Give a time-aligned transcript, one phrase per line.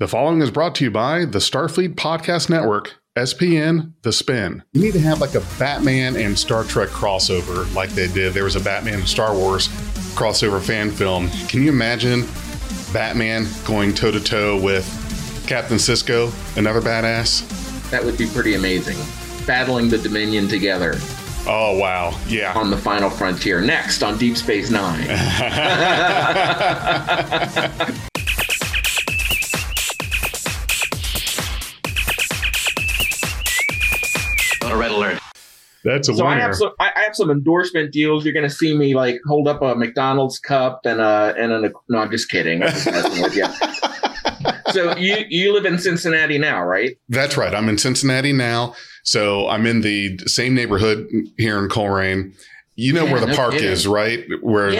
[0.00, 4.62] The following is brought to you by the Starfleet Podcast Network, SPN, The Spin.
[4.72, 8.32] You need to have like a Batman and Star Trek crossover like they did.
[8.32, 9.66] There was a Batman and Star Wars
[10.14, 11.28] crossover fan film.
[11.48, 12.28] Can you imagine
[12.92, 14.86] Batman going toe to toe with
[15.48, 17.90] Captain Sisko, another badass?
[17.90, 18.96] That would be pretty amazing.
[19.48, 20.94] Battling the Dominion together
[21.50, 22.16] Oh, wow.
[22.28, 22.52] Yeah.
[22.54, 23.60] on the final frontier.
[23.60, 25.08] Next on Deep Space Nine.
[34.68, 35.18] On a red alert.
[35.84, 38.24] That's a so I have some I I have some endorsement deals.
[38.24, 41.98] You're gonna see me like hold up a McDonald's cup and a and a no,
[41.98, 42.62] I'm just kidding.
[42.62, 43.46] I'm just messing with you.
[44.72, 46.96] So you you live in Cincinnati now, right?
[47.08, 47.54] That's right.
[47.54, 48.74] I'm in Cincinnati now.
[49.02, 52.34] So I'm in the same neighborhood here in Colerain.
[52.76, 53.68] You know Yeah, where the no park kidding.
[53.68, 54.26] is, right?
[54.42, 54.76] Where the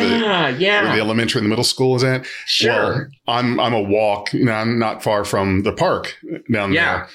[0.58, 2.26] Yeah, where the elementary and the middle school is at.
[2.44, 3.10] Sure.
[3.26, 4.34] Well, I'm I'm a walk.
[4.34, 6.16] You know, I'm not far from the park
[6.52, 6.84] down Yeah.
[6.98, 7.08] there.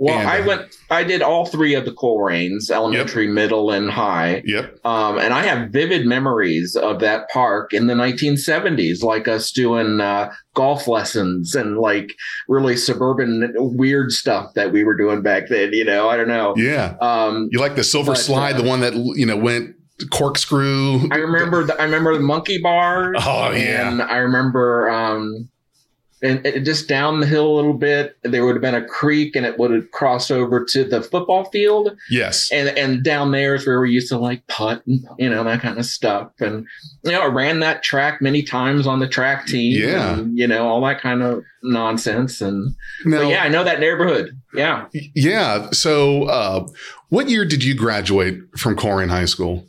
[0.00, 0.78] Well, and, I uh, went.
[0.88, 4.42] I did all three of the Colerains: elementary, middle, and high.
[4.46, 4.78] Yep.
[4.82, 10.00] Um, and I have vivid memories of that park in the 1970s, like us doing
[10.00, 12.14] uh, golf lessons and like
[12.48, 15.74] really suburban weird stuff that we were doing back then.
[15.74, 16.54] You know, I don't know.
[16.56, 16.96] Yeah.
[17.02, 19.76] Um, You like the silver But, slide, uh, the one that you know went
[20.10, 21.10] corkscrew.
[21.10, 21.64] I remember.
[21.64, 23.18] The, I remember the monkey bars.
[23.20, 23.90] Oh, yeah.
[23.90, 24.88] And I remember.
[24.88, 25.49] Um,
[26.22, 29.34] and it, just down the hill a little bit, there would have been a creek,
[29.36, 31.96] and it would have crossed over to the football field.
[32.10, 32.50] Yes.
[32.52, 35.60] and and down there is where we used to like putt and you know that
[35.60, 36.66] kind of stuff and
[37.04, 40.18] you know I ran that track many times on the track team Yeah.
[40.18, 44.36] and, you know all that kind of nonsense and Now, yeah I know that neighborhood
[44.54, 45.70] yeah yeah.
[45.70, 46.66] So, uh,
[47.10, 49.66] what year did you graduate from Colerain High School?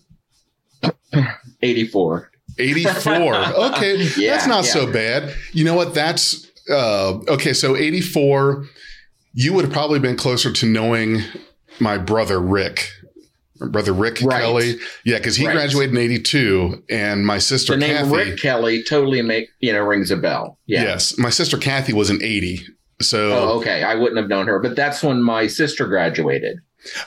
[1.61, 3.35] 84 84.
[3.71, 3.97] Okay.
[4.17, 4.71] Yeah, that's not yeah.
[4.71, 5.33] so bad.
[5.53, 5.93] You know what?
[5.93, 7.53] That's uh, okay.
[7.53, 8.65] So 84,
[9.33, 11.21] you would have probably been closer to knowing
[11.79, 12.89] my brother Rick.
[13.59, 14.41] My brother Rick Right.
[14.41, 14.75] Kelly.
[15.05, 15.53] Yeah, because he Right.
[15.53, 18.15] graduated in 82, and my sister the name Kathy.
[18.15, 21.17] Rick Kelly totally make you know rings a bell yeah Yes.
[21.17, 22.65] My sister Kathy was in 80.
[23.01, 26.57] So, oh okay I wouldn't have known her but that's when my sister graduated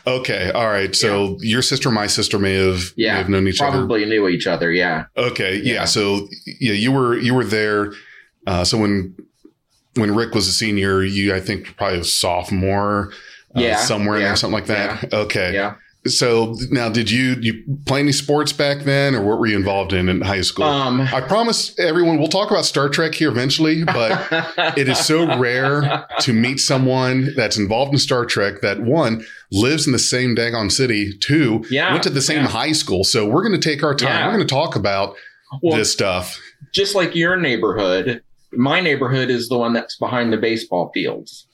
[0.06, 0.50] okay.
[0.52, 0.94] All right.
[0.94, 3.78] So, your sister my sister may have, may Yeah, have known each other.
[3.78, 5.74] probably knew each other yeah Okay, yeah.
[5.74, 5.84] Yeah.
[5.84, 6.28] So
[6.60, 7.92] yeah, you were you were there.
[8.46, 9.16] Uh, so when
[9.94, 13.12] when Rick was a senior, you I think probably a sophomore,
[13.56, 15.12] uh, Yeah, somewhere in yeah, there, something like that.
[15.12, 15.54] Okay.
[15.54, 15.74] yeah
[16.06, 19.92] So now, did you you play any sports back then, or what were you involved
[19.92, 20.64] in in high school?
[20.66, 24.26] um I promise everyone we'll talk about Star Trek here eventually, but
[24.76, 29.86] it is so rare to meet someone that's involved in Star Trek that one lives
[29.86, 32.48] in the same daggone city, two Yeah, went to the same yeah.
[32.48, 33.04] high school.
[33.04, 34.08] So we're going to take our time.
[34.08, 34.26] Yeah.
[34.26, 35.16] We're going to talk about
[35.62, 36.38] well, this stuff.
[36.72, 38.22] just like your neighborhood,
[38.52, 41.46] my neighborhood is the one that's behind the baseball fields.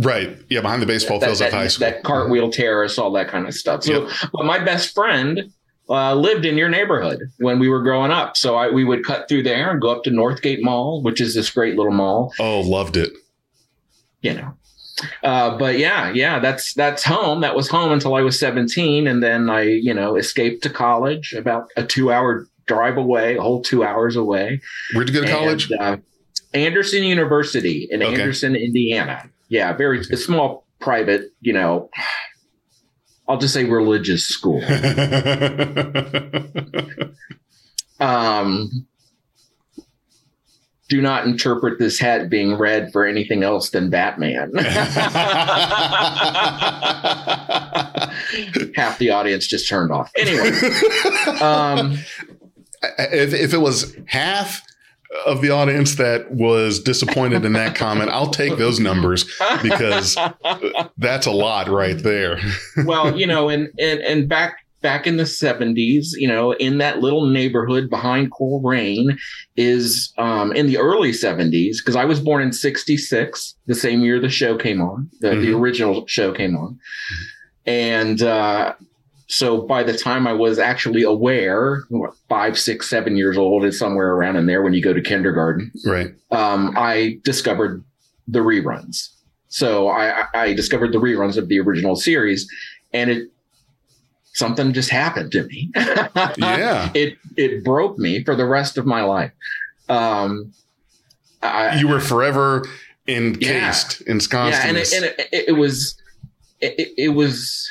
[0.00, 0.36] Right.
[0.48, 1.90] Yeah, behind the baseball that, fields that, at high school.
[1.90, 3.84] that cartwheel terrace, all that kind of stuff.
[3.84, 5.52] So, but my best friend
[5.90, 8.36] uh, lived in your neighborhood when we were growing up.
[8.36, 11.34] So I, we would cut through there and go up to Northgate Mall, which is
[11.34, 13.12] this great little mall, oh, loved it.
[14.22, 14.54] you know.
[15.22, 17.40] Uh, but yeah, yeah, that's that's home.
[17.40, 21.32] That was home until I was 17, and then I, you know, escaped to college
[21.32, 24.60] about a two-hour drive away, a whole two hours away.
[24.94, 25.70] Where'd you go to college?
[25.70, 25.96] And, uh,
[26.52, 28.12] Anderson University in Okay.
[28.20, 29.28] Anderson, Indiana.
[29.50, 31.90] Yeah, very a small private, you know,
[33.28, 34.62] I'll just say religious school.
[38.00, 38.86] Um,
[40.88, 44.52] do not interpret this hat being red for anything else than Batman.
[48.74, 50.10] Half the audience just turned off.
[50.16, 50.50] Anyway,
[51.40, 51.92] um,
[52.98, 54.62] if, if it was half
[55.26, 59.24] of the audience that was disappointed in that comment, I'll take those numbers
[59.62, 60.16] because
[60.98, 62.38] that's a lot right there.
[62.84, 67.00] well, you know, and and and back back in the 70s, you know, in that
[67.00, 69.18] little neighborhood behind Coleraine
[69.56, 74.20] is um in the early 70s because I was born in 66, the same year
[74.20, 75.60] the show came on, the, the Mhm.
[75.60, 76.78] original show came on.
[77.66, 78.74] And uh
[79.32, 81.84] so by the time I was actually aware,
[82.28, 85.70] five, six, seven years old, is somewhere around in there when you go to kindergarten
[85.86, 86.12] Right.
[86.32, 87.84] um, I discovered
[88.26, 89.08] the reruns.
[89.48, 92.48] So I, I discovered the reruns of the original series,
[92.92, 93.28] and it
[94.32, 95.70] something just happened to me.
[96.36, 96.90] Yeah.
[96.94, 99.30] it it broke me for the rest of my life.
[99.88, 100.52] Um,
[101.42, 102.64] I, You were forever
[103.08, 105.96] encased, ensconced yeah, in and it, and it, it, it was
[106.60, 107.68] it was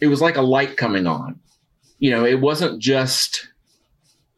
[0.00, 1.38] it was like a light coming on.
[1.98, 3.48] You know, it wasn't just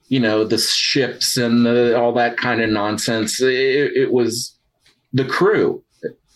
[0.08, 3.40] you know the ships and the, all that kind of nonsense.
[3.40, 4.56] It, it was
[5.12, 5.82] the crew,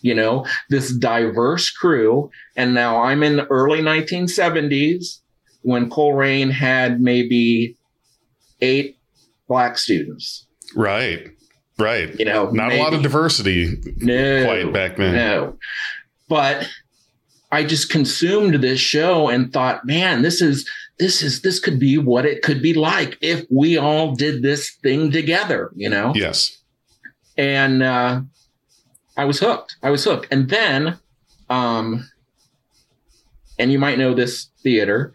[0.01, 2.29] you know, this diverse crew.
[2.55, 5.19] And now I'm in the early 1970s
[5.61, 7.75] when Colerain had maybe
[8.61, 8.97] eight
[9.47, 10.45] black students.
[10.75, 11.29] Right.
[11.79, 12.17] Right.
[12.19, 15.15] You know, Not a lot of diversity no, quite back then.
[15.15, 15.57] No.
[16.27, 16.67] But
[17.51, 21.97] I just consumed this show and thought, man, this is this is this could be
[21.97, 26.11] what it could be like if we all did this thing together, you know?
[26.15, 26.57] Yes.
[27.37, 28.21] And uh
[29.15, 29.77] I was hooked.
[29.81, 30.27] I was hooked.
[30.31, 30.97] And then
[31.49, 32.09] um
[33.59, 35.13] and you might know this theater,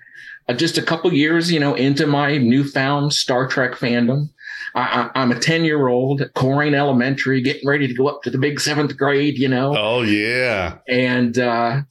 [0.48, 4.30] uh, just a couple years, you know, into my newfound Star Trek fandom.
[4.74, 8.22] I, I, I'm a 10 year old at Colerain Elementary, getting ready to go up
[8.22, 10.78] to the big seventh grade, you know Oh yeah.
[10.88, 11.82] and uh,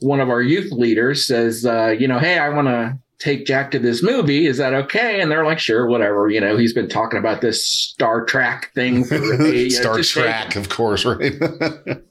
[0.00, 3.70] one of our youth leaders says, uh, you know, hey, I want to take Jack
[3.70, 4.46] to this movie.
[4.46, 5.20] Is that okay?
[5.20, 6.28] And they're like, sure, whatever.
[6.28, 10.56] You know, he's been talking about this Star Trek thing for know, Star take Trek,
[10.56, 11.32] of course, right?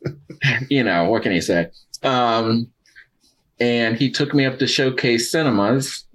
[0.69, 1.69] You know, what can he say?
[2.03, 2.67] Um,
[3.59, 6.05] and he took me up to Showcase Cinemas,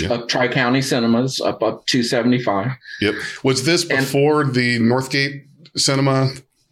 [0.00, 0.12] Yeah.
[0.14, 2.70] up Tri County Cinemas, up up 275.
[3.00, 3.14] yep.
[3.42, 5.44] Was this And- before the Northgate
[5.76, 6.30] Cinema?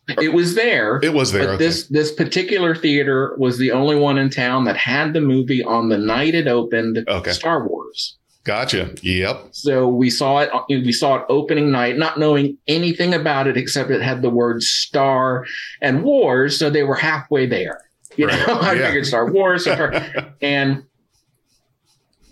[0.09, 0.99] It was there.
[1.03, 1.45] It was there.
[1.45, 1.65] But okay.
[1.65, 5.89] this this particular theater was the only one in town that had the movie on
[5.89, 7.05] the night it opened.
[7.07, 7.31] Okay.
[7.33, 8.17] Star Wars.
[8.45, 8.93] Gotcha.
[9.03, 9.51] Yep.
[9.53, 10.51] So we saw it.
[10.69, 14.63] We saw it opening night, not knowing anything about it except it had the word
[14.65, 15.47] Star
[15.81, 16.59] and Wars.
[16.59, 17.81] So they were halfway there.
[18.17, 18.47] You Right.
[18.49, 18.87] know, I Yeah.
[18.87, 19.67] figured Star Wars,
[20.43, 20.83] and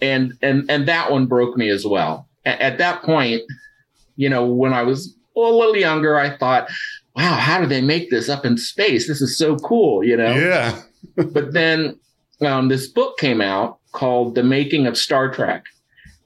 [0.02, 2.28] and and and that one broke me as well.
[2.44, 3.42] At, that point,
[4.16, 6.70] you know, when I was a little younger, I thought,
[7.16, 9.08] "Wow, how do they make this up in space?
[9.08, 10.80] This is so cool!" You know Yeah.
[11.32, 11.98] but then
[12.40, 15.64] um, this book came out called The Making of Star Trek.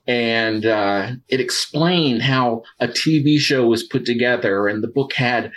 [0.07, 4.69] And uh, it explained how a TV show was put together.
[4.69, 5.51] And the book had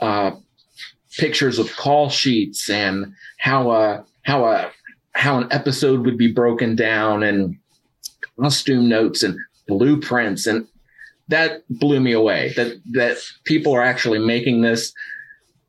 [0.00, 0.32] uh,
[1.16, 4.70] pictures of call sheets and how a, how a,
[5.12, 7.56] how an episode would be broken down and
[8.40, 9.38] costume notes and
[9.68, 10.46] blueprints.
[10.46, 10.66] And
[11.28, 14.92] that blew me away that, that people are actually making this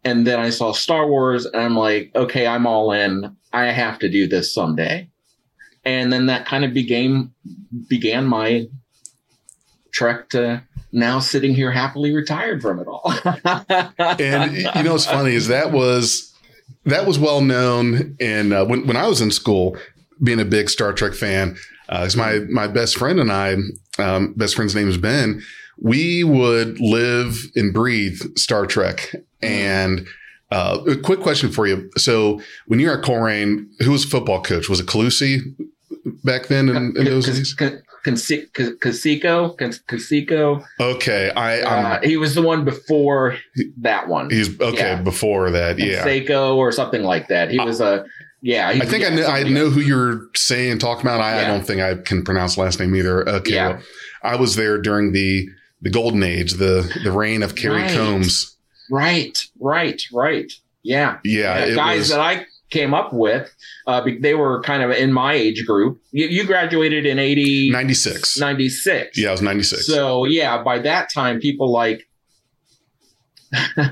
[0.05, 3.35] and then I saw Star Wars, and I'm like, okay, I'm all in.
[3.51, 5.09] I have to do this someday.
[5.83, 7.31] And then that kind of began
[7.89, 8.67] began my
[9.91, 13.11] trek to now sitting here happily retired from it all.
[14.19, 16.33] and you know what's funny is that was
[16.85, 19.77] that was well known and uh, when, when i was in school
[20.23, 21.55] being a big star trek fan
[21.89, 23.55] uh, 'cause my my best friend and i
[23.99, 25.41] um, best friend's name is ben
[25.77, 29.11] we would live and breathe star trek
[29.41, 30.05] and
[30.51, 34.41] uh, a quick question for you so when you were at colerain who was football
[34.41, 35.39] coach was it Calusi
[36.23, 37.55] back then in, in those days
[38.05, 40.63] Casico, Casiko.
[40.79, 43.37] okay i Uh, he was the one before
[43.77, 44.29] that one.
[44.29, 45.01] he's okay yeah.
[45.01, 47.49] before that yeah Seiko or something like that.
[47.49, 48.05] He was a
[48.45, 48.69] yeah.
[48.69, 51.19] I think yeah, I know, I know who you're saying, talking about.
[51.19, 53.27] I, I don't think I can pronounce last name either.
[53.27, 53.55] Okay.
[53.55, 53.69] Yeah.
[53.69, 53.81] well,
[54.21, 55.49] I was there during the,
[55.81, 57.91] the golden age, the, the reign of Kerry Right.
[57.91, 58.55] Coombs.
[58.91, 60.51] Right, right, right.
[60.83, 61.17] Yeah.
[61.23, 61.65] Yeah.
[61.65, 63.51] Yeah, guys was, that I came up with,
[63.87, 65.99] uh, they were kind of in my age group.
[66.11, 68.37] You, you graduated in 80, 96.
[68.37, 69.17] 96.
[69.17, 69.87] Yeah, I was 96.
[69.87, 72.07] So yeah, by that time, people like,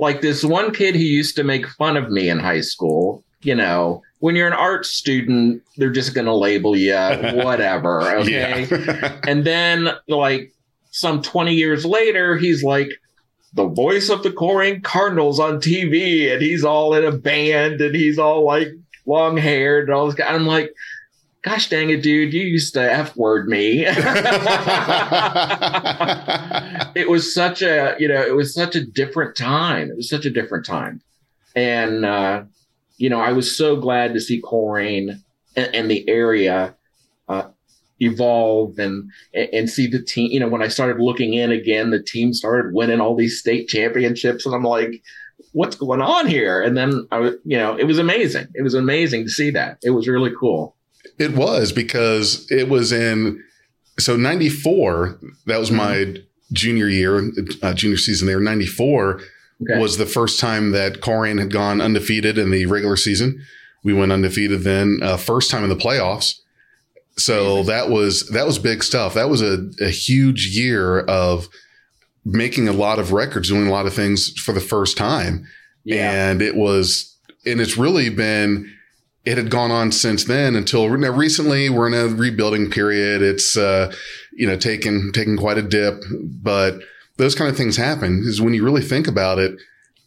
[0.00, 3.24] like this one kid who used to make fun of me in high school.
[3.42, 6.94] You know, when you're an art student, they're just going to label you
[7.34, 8.02] whatever.
[8.18, 8.66] Okay.
[9.28, 10.52] And then, like,
[10.90, 12.90] some 20 years later, he's like
[13.54, 17.94] the voice of the Colerain Cardinals on TV, and he's all in a band and
[17.94, 18.68] he's all like
[19.06, 20.14] long haired and all this.
[20.14, 20.26] guy.
[20.26, 20.72] I'm like,
[21.42, 23.84] gosh dang it, dude, you used to F word me.
[26.94, 29.90] it was such a, you know, it was such a different time.
[29.90, 31.00] It was such a different time.
[31.54, 32.44] And, uh,
[32.98, 35.20] you know, I was so glad to see Colerain
[35.56, 36.76] and, and the area
[37.28, 37.48] uh,
[38.00, 40.30] evolve and and see the team.
[40.30, 43.68] You know, when I started looking in again, the team started winning all these state
[43.68, 45.02] championships, and I'm like,
[45.52, 46.62] what's going on here?
[46.62, 48.48] And then I was, you know, it was amazing.
[48.54, 49.78] It was amazing to see that.
[49.82, 50.76] It was really cool.
[51.18, 53.42] it was because it was in,
[53.98, 56.16] so 94, that was my
[56.52, 57.30] junior year,
[57.62, 58.40] uh, junior season there.
[58.40, 59.20] 94
[59.62, 59.78] Okay.
[59.78, 63.44] was the first time that Colerain had gone undefeated in the regular season.
[63.82, 66.40] We went undefeated then, uh, first time in the playoffs.
[67.16, 69.14] So that was that was big stuff.
[69.14, 71.48] That was a, a huge year of
[72.24, 75.46] making a lot of records, doing a lot of things for the first time.
[75.84, 76.30] yeah.
[76.30, 78.72] And it was, and it's really been,
[79.24, 83.22] it had gone on since then until now recently we're in a rebuilding period.
[83.22, 83.92] It's, uh,
[84.32, 86.80] you know, taken, taken quite a dip, but
[87.18, 89.54] those kind of things happen is when you really think about it.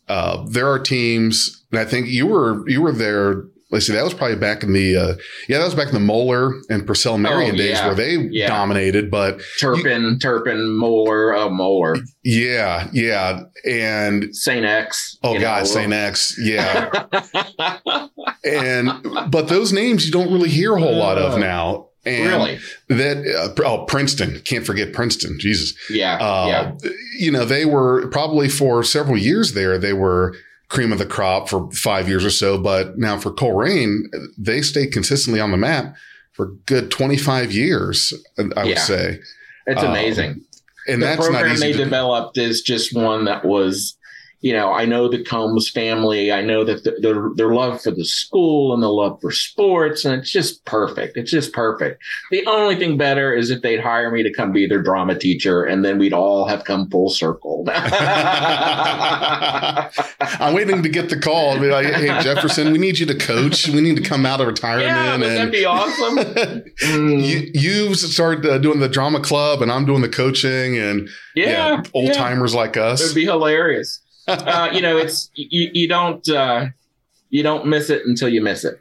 [0.08, 3.44] uh, there are teams, and I think you were you were there.
[3.74, 5.14] Let's see, that was probably back in the uh,
[5.48, 7.86] yeah, that was back in the Moeller and Purcell Marian Oh, days yeah.
[7.86, 8.48] where they Yeah.
[8.48, 9.10] dominated.
[9.10, 15.18] But Turpin, Turpin, Moeller, oh Moeller, yeah, yeah, and Saint X.
[15.24, 15.64] oh god, know.
[15.66, 16.90] Saint X, yeah,
[18.44, 18.92] and
[19.30, 21.88] but those names you don't really hear a whole lot of Uh, now.
[22.06, 22.60] And really?
[22.90, 26.16] that uh, oh Princeton can't forget Princeton Jesus Yeah.
[26.16, 26.90] uh, yeah.
[27.20, 30.36] you know they were probably for several years there they were
[30.68, 34.06] cream of the crop for five years or so but now for Colerain
[34.38, 35.96] they stayed consistently on the map
[36.32, 38.80] for a good 25 years I would Yeah.
[38.80, 39.20] say
[39.68, 40.42] It's um, amazing.
[40.88, 41.84] and the that's not program easy they to do.
[41.84, 43.96] developed is just one that was
[44.42, 47.92] you know i know the Coombs family i know that the, their, their love for
[47.92, 52.46] the school and the love for sports and it's just perfect it's just perfect the
[52.46, 55.86] only thing better is if they'd hire me to come be their drama teacher and
[55.86, 57.66] then we'd all have come full circle
[60.22, 63.16] I'm waiting to get the call and be like, hey, Jefferson, we need you to
[63.16, 63.68] coach.
[63.68, 64.88] We need to come out of retirement.
[64.88, 69.86] yeah and be awesome Mm, you, you started uh, doing the drama club and I'm
[69.86, 72.14] doing the coaching and yeah, old yeah.
[72.14, 73.02] timers like us.
[73.02, 73.10] It us.
[73.10, 74.02] would be hilarious.
[74.28, 76.66] Uh, you know, it's you, you don't uh,
[77.30, 78.80] you don't miss it until you miss it.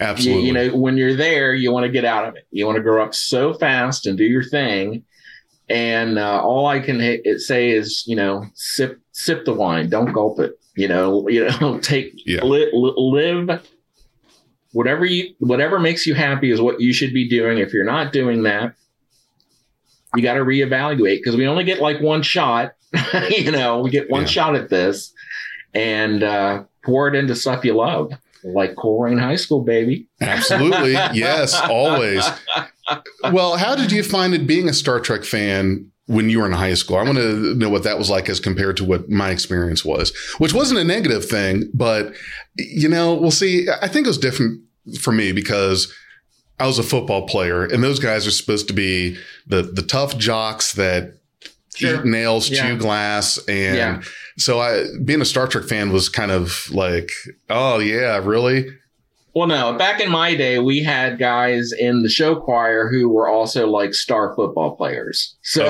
[0.00, 0.46] Absolutely.
[0.46, 2.46] you know, when you're there, you want to get out of it.
[2.50, 5.04] You want to grow up so fast and do your thing.
[5.70, 10.12] And uh, all I can ha- say is, you know, sip sip the wine, don't
[10.12, 10.58] gulp it.
[10.76, 12.42] You know, you know, take Yeah.
[12.44, 13.66] li- li- live
[14.72, 17.58] whatever you whatever makes you happy is what you should be doing.
[17.58, 18.74] If you're not doing that,
[20.16, 22.72] you got to reevaluate because we only get like one shot.
[23.30, 24.26] you know, we get one Yeah.
[24.28, 25.12] shot at this,
[25.74, 28.12] and uh, pour it into stuff you love,
[28.44, 30.06] like Colerain High School, baby.
[30.20, 30.92] Absolutely.
[31.14, 32.24] Yes, always.
[33.32, 36.52] Well, how did you find it being a Star Trek fan when you were in
[36.52, 36.96] high school?
[36.98, 40.14] I want to know what that was like as compared to what my experience was,
[40.38, 42.12] which wasn't a negative thing, but
[42.56, 43.66] you know, we'll see.
[43.82, 44.60] I think it was different
[45.00, 45.92] for me because
[46.60, 50.18] I was a football player and those guys are supposed to be the the tough
[50.18, 51.14] jocks that
[51.74, 51.96] Sure.
[52.00, 52.68] eat nails, Yeah.
[52.68, 54.00] chew glass and Yeah.
[54.38, 57.10] so I being a Star Trek fan was kind of like,
[57.50, 58.66] oh yeah, really?
[59.36, 63.28] Well, no, back in my day, we had guys in the show choir who were
[63.28, 65.34] also like star football players.
[65.42, 65.66] So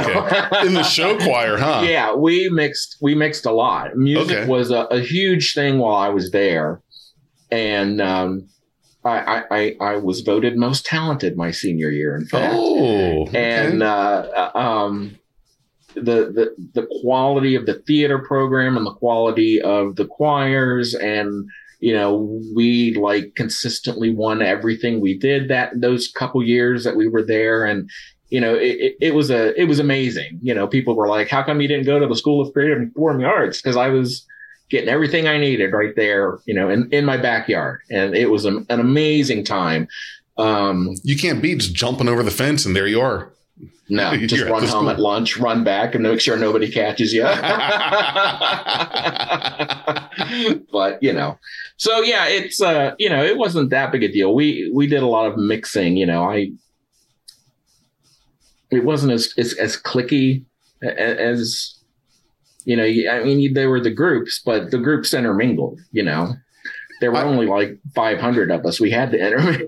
[0.66, 1.82] In the show choir, huh?
[1.88, 3.96] yeah, we mixed we mixed a lot.
[3.96, 4.46] Music Okay.
[4.46, 6.82] was a, a huge thing while I was there,
[7.50, 8.48] and um,
[9.02, 12.16] I, I I I was voted most talented my senior year.
[12.16, 13.68] In fact, Oh, okay.
[13.70, 15.16] and uh, uh, um,
[15.94, 21.48] the the the quality of the theater program and the quality of the choirs and
[21.84, 27.06] you know we like consistently won everything we did that those couple years that we
[27.06, 27.66] were there.
[27.66, 27.90] And
[28.30, 30.38] you know it, it, it was a it was amazing.
[30.42, 32.78] You know people were like how come you didn't go to the school of creative
[32.78, 33.60] and performing arts?
[33.60, 34.26] Because i was
[34.70, 37.82] getting everything i needed right there you know in, in my backyard.
[37.90, 39.86] And it was an, an amazing time.
[40.38, 43.33] Um you can't beat just jumping over the fence and there you are.
[43.88, 44.90] No, You're just run home school.
[44.90, 47.22] at lunch, run back, and make sure nobody catches you.
[50.72, 51.38] but you know,
[51.76, 54.34] so yeah, it's uh, you know, it wasn't that big a deal.
[54.34, 55.96] We we did a lot of mixing.
[55.96, 56.52] You know, I
[58.70, 60.44] it wasn't as as, as clicky
[60.82, 61.78] as
[62.64, 62.84] you know.
[62.84, 65.80] I mean, there were the groups, but the groups intermingled.
[65.92, 66.34] You know.
[67.00, 68.80] There were I- only like 500 of us.
[68.80, 69.66] We had to.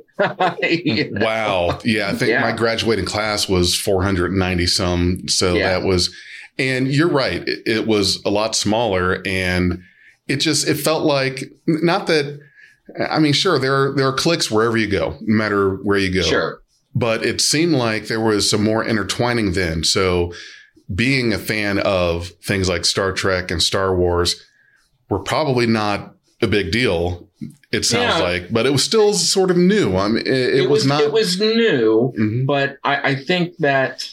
[0.62, 1.24] You know?
[1.24, 1.78] Wow.
[1.84, 2.08] Yeah.
[2.08, 2.40] I think Yeah.
[2.40, 5.28] my graduating class was 490 some.
[5.28, 5.78] So Yeah.
[5.78, 6.14] that was,
[6.58, 7.46] and you're right.
[7.46, 9.82] It, it was a lot smaller and
[10.28, 12.40] it just, it felt like not that,
[13.10, 16.12] I mean, sure, there are, there are cliques wherever you go, no matter where you
[16.12, 16.22] go.
[16.22, 16.62] Sure.
[16.94, 19.84] But it seemed like there was some more intertwining then.
[19.84, 20.32] So
[20.94, 24.42] being a fan of things like Star Trek and Star Wars
[25.08, 27.28] we're probably not a big deal.
[27.72, 28.22] It sounds Yeah.
[28.24, 29.96] like, but it was still sort of new.
[29.96, 30.28] I mean, it,
[30.60, 31.02] it, was, not.
[31.02, 32.12] It was new.
[32.18, 32.46] Mhm.
[32.46, 34.08] but I, I think that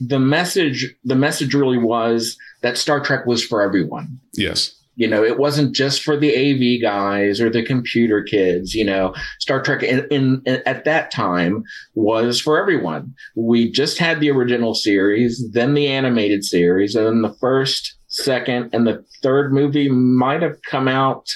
[0.00, 4.18] the message the message really was that Star Trek was for everyone.
[4.34, 4.74] Yes.
[4.96, 8.74] You know, it wasn't just for the AV guys or the computer kids.
[8.74, 13.14] You know, Star Trek in, in, in- at that time was for everyone.
[13.34, 18.70] We just had the original series, then the animated series, and then the first, second,
[18.72, 21.30] and the third movie might have come out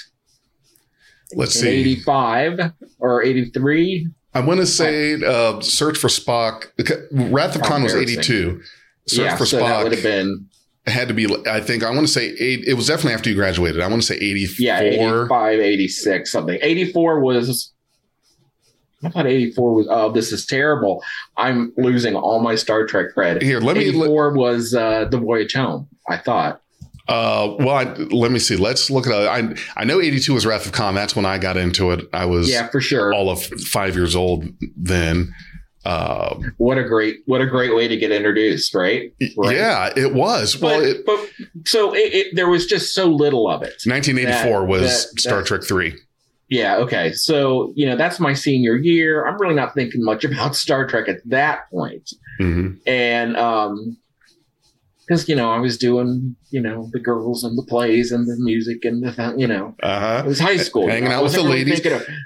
[1.33, 1.67] Let's see.
[1.67, 4.07] '85 or '83.
[4.33, 6.67] I want to say uh, Search for Spock.
[7.11, 8.61] Wrath of Khan was 82.
[9.07, 10.49] Search yeah, for so that would have Spock been
[10.87, 12.63] had to be, I think, I want to say eight.
[12.65, 13.81] It was definitely after you graduated.
[13.81, 14.55] I want to say 84.
[14.59, 16.59] Yeah, 85, 86, something.
[16.61, 17.73] 84 was.
[19.03, 19.87] I thought 84 was.
[19.89, 21.03] Oh, this is terrible.
[21.35, 23.41] I'm losing all my Star Trek credit.
[23.41, 23.83] Here, let me.
[23.83, 26.61] 84 was uh, The Voyage Home, I thought.
[27.07, 28.55] Uh, well, I, let me see.
[28.57, 29.13] Let's look at.
[29.13, 30.93] I I know eighty two was Wrath of Khan.
[30.95, 32.05] That's when I got into it.
[32.13, 33.13] I was Yeah, for sure.
[33.13, 34.45] all of five years old
[34.75, 35.33] then.
[35.85, 39.13] Uh, What a great what a great way to get introduced, right?
[39.37, 39.55] Right.
[39.55, 40.59] Yeah, it was.
[40.59, 41.29] Well, but, it, but
[41.65, 43.75] so it, it, there was just so little of it.
[43.85, 45.95] 1984 That- was that- Star Trek three.
[46.49, 47.11] Yeah, okay.
[47.13, 49.25] So, you know, that's my senior year.
[49.27, 52.09] I'm really not thinking much about Star Trek at that point.
[52.37, 53.97] hmm And um
[55.07, 58.35] because you know, I was doing, you know, the girls and the plays and the
[58.37, 60.23] music and the you know, uh-huh.
[60.25, 60.87] it was high school.
[60.87, 61.81] Hanging out with the ladies.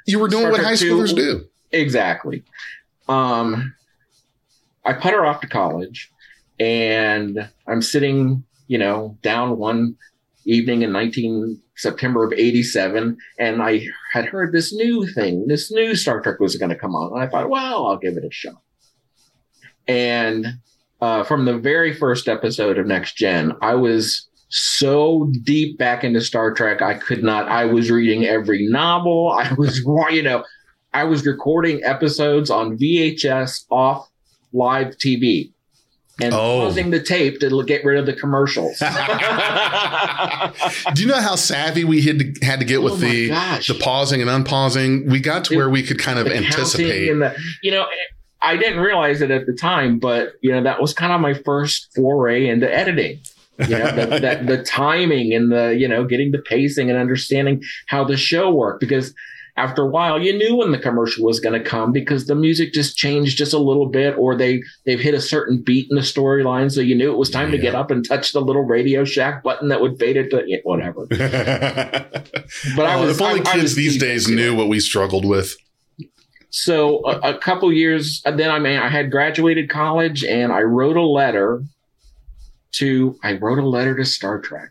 [0.08, 1.16] You were doing what high schoolers 2.
[1.16, 1.46] do.
[1.72, 2.44] Exactly.
[3.08, 3.74] Um,
[4.84, 6.12] I put her off to college,
[6.60, 9.96] and I'm sitting, you know, down one
[10.46, 15.96] evening in 19 September of 87, and I had heard this new thing, this new
[15.96, 17.14] Star Trek was going to come on.
[17.14, 18.62] And I thought, well, I'll give it a shot.
[19.88, 20.48] And
[21.02, 26.22] uh, from the very first episode of Next Gen, I was so deep back into
[26.22, 27.48] Star Trek, I could not.
[27.48, 29.32] I was reading every novel.
[29.32, 29.80] I was,
[30.12, 30.44] you know,
[30.94, 34.10] I was recording episodes on VHS off
[34.54, 35.52] live TV
[36.22, 36.66] and Oh.
[36.66, 38.78] pausing the tape to get rid of the commercials.
[40.94, 43.68] Do you know how savvy we had to, had to get with Oh the gosh.
[43.68, 45.10] the pausing and unpausing?
[45.10, 47.08] We got to It- where we could kind of anticipate.
[47.14, 47.86] the, you know,
[48.42, 51.34] I didn't realize it at the time, but you know, that was kind of my
[51.34, 53.20] first foray into editing.
[53.60, 57.62] You know, the, that the timing and the, you know, getting the pacing and understanding
[57.88, 59.14] how the show worked because
[59.58, 62.72] after a while you knew when the commercial was going to come because the music
[62.72, 66.02] just changed just a little bit or they they've hit a certain beat in the
[66.02, 69.04] storyline so you knew it was time to get up and touch the little radio
[69.04, 71.06] shack button that would fade it to yeah, whatever
[72.76, 75.26] but I was- if only I- I kids was these days knew what we struggled
[75.26, 75.56] with.
[76.52, 80.98] So a, a couple years then I mean I had graduated college and I wrote
[80.98, 81.64] a letter
[82.74, 84.70] to I wrote a letter to Star Trek.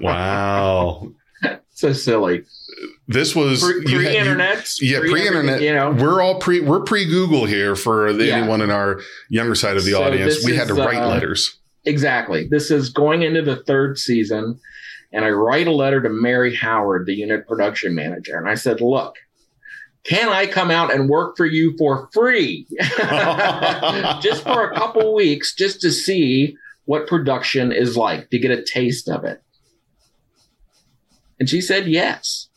[0.00, 1.12] Wow,
[1.70, 2.44] So silly.
[3.08, 4.72] this was Pre- you had- you- Pre-internet.
[4.80, 5.60] yeah, pre-internet.
[5.60, 5.90] You know.
[5.92, 8.36] We're all pre we're pre Google here for the, Yeah.
[8.38, 10.44] anyone in our younger side of the So audience.
[10.44, 11.58] We had to write uh, letters.
[11.84, 12.48] Exactly.
[12.48, 14.58] This is going into the third season,
[15.12, 18.80] and I write a letter to Mary Howard, the unit production manager, and I said,
[18.80, 19.16] "Look,
[20.08, 22.66] can I come out and work for you for free,
[24.20, 28.62] just for a couple weeks, just to see what production is like, to get a
[28.62, 29.42] taste of it?"
[31.38, 32.48] And she said yes.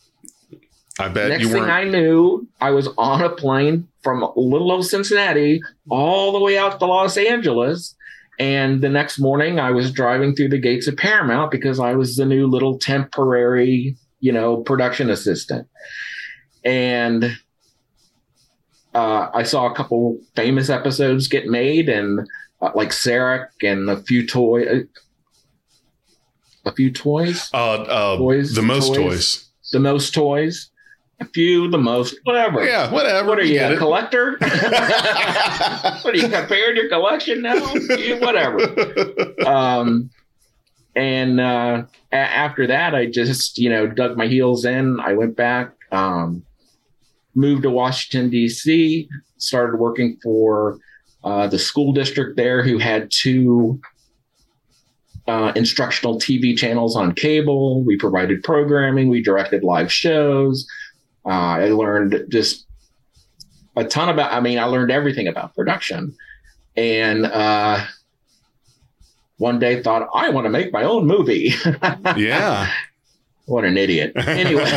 [1.00, 1.64] I bet Next thing.
[1.64, 6.80] I knew, I was on a plane from little old Cincinnati all the way out
[6.80, 7.96] to Los Angeles.
[8.38, 12.16] And the next morning, I was driving through the gates of Paramount because I was
[12.16, 15.68] the new little temporary, you know, production assistant.
[16.64, 17.38] And
[18.94, 22.28] uh, I saw a couple famous episodes get made, and
[22.62, 24.84] uh, like Sarek and a few toy,
[26.66, 28.98] a few toys, uh, uh, Toys, the most toys.
[28.98, 29.50] toys.
[29.72, 30.70] the most toys,
[31.22, 32.66] a few, the most, whatever.
[32.66, 33.28] Yeah, whatever.
[33.28, 33.78] What are you, a it.
[33.78, 34.38] collector?
[34.40, 37.74] what are you comparing your collection now?
[37.74, 38.60] You- Whatever.
[39.46, 40.10] Um,
[40.96, 45.00] and uh, a- after that, I just you know dug my heels in.
[45.00, 46.44] I went back, um,
[47.40, 50.78] moved to Washington D.C., started working for
[51.24, 53.80] uh, the school district there, who had two
[55.28, 57.84] uh, instructional TV channels on cable.
[57.84, 59.10] We provided programming.
[59.10, 60.68] We directed live shows.
[61.26, 62.66] Uh, I learned just
[63.76, 64.32] a ton about.
[64.34, 66.16] I mean, I learned everything about production,
[66.76, 67.86] and uh,
[69.38, 71.54] one day thought I want to make my own movie.
[72.18, 72.72] yeah,
[73.50, 74.14] what an idiot.
[74.16, 74.64] Anyway,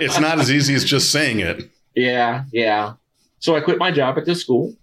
[0.00, 1.68] it's not as easy as just saying it.
[1.94, 2.94] Yeah, yeah.
[3.40, 4.74] So I quit my job at the school.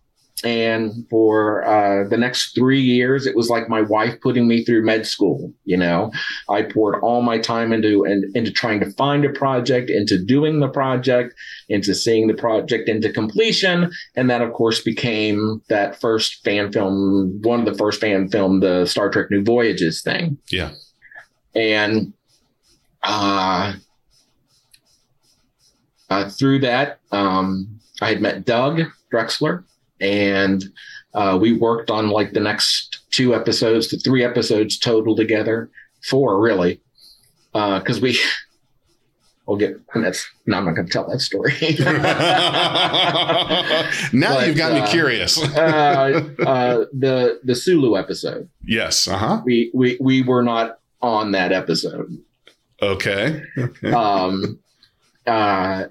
[0.41, 4.85] And for uh, the next three years, it was like my wife putting me through
[4.85, 5.51] med school.
[5.65, 6.13] You know,
[6.49, 10.61] I poured all my time into and into trying to find a project, into doing
[10.61, 11.33] the project,
[11.67, 17.41] into seeing the project into completion, and that, of course, became that first fan film,
[17.41, 20.71] one of the first fan film, the Star Trek New Voyages thing Yeah.
[21.53, 22.13] and
[23.03, 23.73] uh,
[26.09, 28.81] uh, through that, um, I had met Doug
[29.13, 29.63] Drexler,
[30.01, 30.63] and
[31.13, 35.69] uh, we worked on like the next two episodes to three episodes total together,
[36.03, 36.79] four really,
[37.53, 38.17] Uh because we.
[39.45, 39.79] We'll get.
[39.95, 40.29] And that's.
[40.45, 41.53] No, I'm not going to tell that story.
[44.13, 45.41] now But, you've got me uh, curious.
[45.55, 48.47] uh, uh, the the Sulu episode.
[48.63, 49.07] yes.
[49.07, 49.41] Uh huh.
[49.43, 52.15] We we we were not on that episode.
[52.81, 53.41] Okay.
[53.57, 53.91] Okay.
[53.91, 54.59] um,
[55.27, 55.85] uh,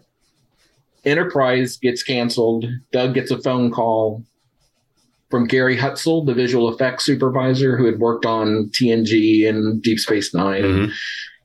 [1.05, 2.67] Enterprise gets canceled.
[2.93, 4.25] Doug gets a phone call.
[5.31, 10.33] from Gary Hutzel, the visual effects supervisor who had worked on TNG and Deep Space
[10.33, 10.93] 9 Mhm.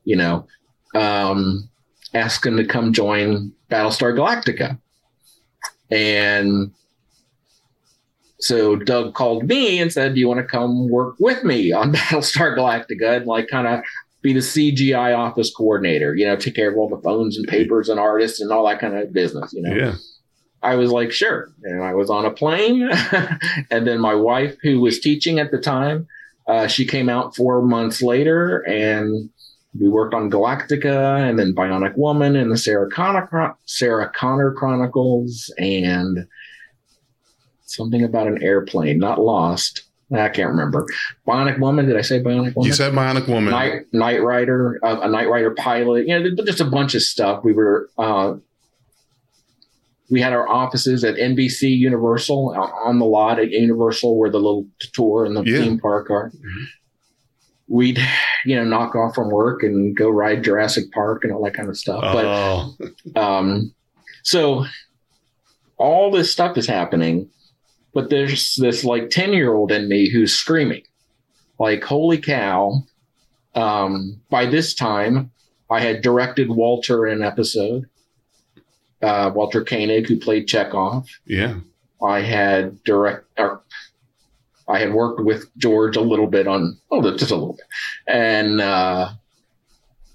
[0.06, 0.47] you know,
[0.95, 1.67] um,
[2.13, 4.79] asked him to come join Battlestar Galactica.
[5.91, 6.71] And
[8.39, 11.91] so Doug called me and said, Do you want to come work with me on
[11.93, 13.82] Battlestar Galactica and like kind of
[14.23, 17.89] be the CGI office coordinator, you know, take care of all the phones and papers
[17.89, 19.75] and artists and all that kind of business, you know?
[19.75, 19.95] Yeah.
[20.63, 21.51] I was like, sure.
[21.63, 22.89] And I was on a plane.
[23.69, 26.07] and then my wife, who was teaching at the time,
[26.47, 29.29] uh, she came out four months later and
[29.77, 35.53] we worked on Galactica and then Bionic Woman and the Sarah Connor, Sarah Connor Chronicles
[35.57, 36.25] and
[37.65, 39.83] something about an airplane, not lost.
[40.21, 40.86] I can't remember.
[41.28, 41.88] Bionic Woman.
[41.88, 42.67] Did I say Bionic Woman?
[42.67, 43.52] You said Bionic Woman.
[43.52, 46.08] Night Knight Rider, uh, a Knight Rider pilot.
[46.08, 47.43] You know, just a bunch of stuff.
[47.43, 48.36] We were uh,
[50.12, 52.54] we had our offices at NBC Universal
[52.86, 55.60] on the lot at Universal, where the little tour and the Yeah.
[55.60, 56.32] theme park are.
[57.67, 57.97] We'd
[58.45, 61.69] you know knock off from work and go ride Jurassic Park and all that kind
[61.69, 62.02] of stuff.
[62.02, 62.76] But oh,
[63.15, 63.73] um,
[64.23, 64.65] so
[65.78, 67.30] all this stuff is happening,
[67.93, 70.84] but there's this like 10 year old in me who's screaming,
[71.60, 72.84] like, holy cow.
[73.56, 75.32] Um, by this time,
[75.69, 77.86] I had directed Walter in an episode,
[79.01, 81.08] uh, Walter Koenig, who played Chekov.
[81.25, 81.60] yeah.
[82.01, 83.62] I had direct, or
[84.67, 87.65] I had worked with George a little bit on, oh, just a little bit,
[88.08, 89.12] and uh,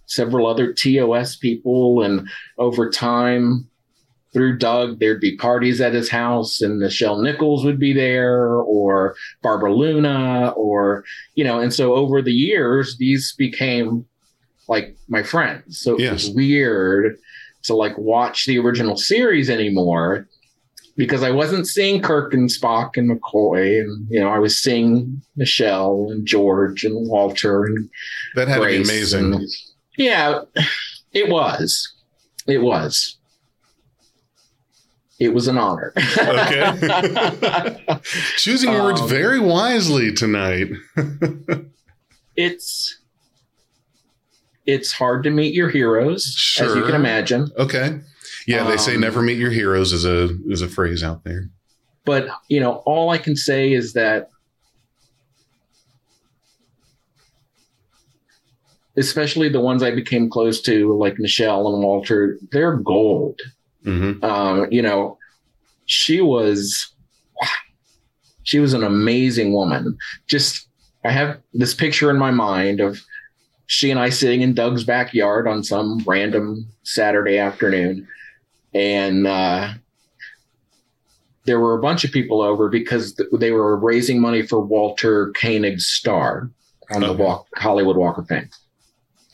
[0.04, 2.02] several other TOS people.
[2.02, 3.68] And over time,
[4.32, 9.16] through Doug, there'd be parties at his house, and Nichelle Nichols would be there, or
[9.42, 14.04] Barbara Luna, or, you know, and so over the years, these became
[14.68, 15.80] like my friends.
[15.80, 16.12] So it Yes.
[16.26, 17.16] was weird
[17.64, 20.28] to like watch the original series anymore
[20.96, 25.22] because I wasn't seeing Kirk and Spock and McCoy, and you know, I was seeing
[25.38, 27.88] Nichelle and George and Walter and
[28.34, 29.34] That had to be amazing.
[29.34, 29.48] and-
[29.96, 30.40] yeah,
[31.12, 31.94] it was.
[32.46, 33.17] It was.
[35.18, 35.92] It was an honor.
[35.96, 37.84] Okay.
[38.36, 40.68] Choosing your words Um, very wisely tonight.
[42.36, 42.98] it's
[44.64, 47.50] it's hard to meet your heroes, as you can imagine.
[47.58, 48.00] Okay.
[48.46, 51.48] Yeah, they say Um, never meet your heroes is a is a phrase out there.
[52.04, 54.30] But you know, all I can say is that
[58.96, 63.40] especially the ones I became close to, like Nichelle and Walter, they're gold.
[63.84, 65.18] Hmm um, you know,
[65.86, 66.92] she was
[68.42, 69.96] she was an amazing woman.
[70.26, 70.68] Just
[71.04, 73.00] I have this picture in my mind of
[73.66, 78.08] she and I sitting in Doug's backyard on some random Saturday afternoon,
[78.72, 79.74] and uh,
[81.44, 85.32] there were a bunch of people over because th- they were raising money for Walter
[85.32, 86.50] Koenig's star
[86.90, 88.48] on the walk, Hollywood Walk of Fame.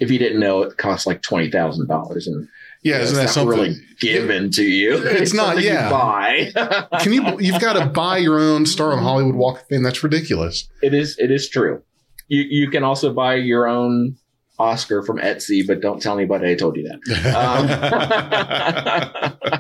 [0.01, 2.49] If you didn't know, it cost like twenty thousand dollars, and
[2.85, 3.59] Yeah, isn't that it's not something?
[3.59, 4.99] really given to you?
[4.99, 5.91] It's not, something you yeah.
[5.91, 6.53] buy.
[7.01, 7.41] Can you?
[7.41, 9.83] You've got to buy your own star on Hollywood Walk of Fame.
[9.83, 10.69] That's ridiculous.
[10.83, 11.19] it is.
[11.19, 11.83] It is true.
[12.29, 14.17] You you can also buy your own
[14.59, 17.01] Oscar from Etsy, but don't tell anybody I told you that.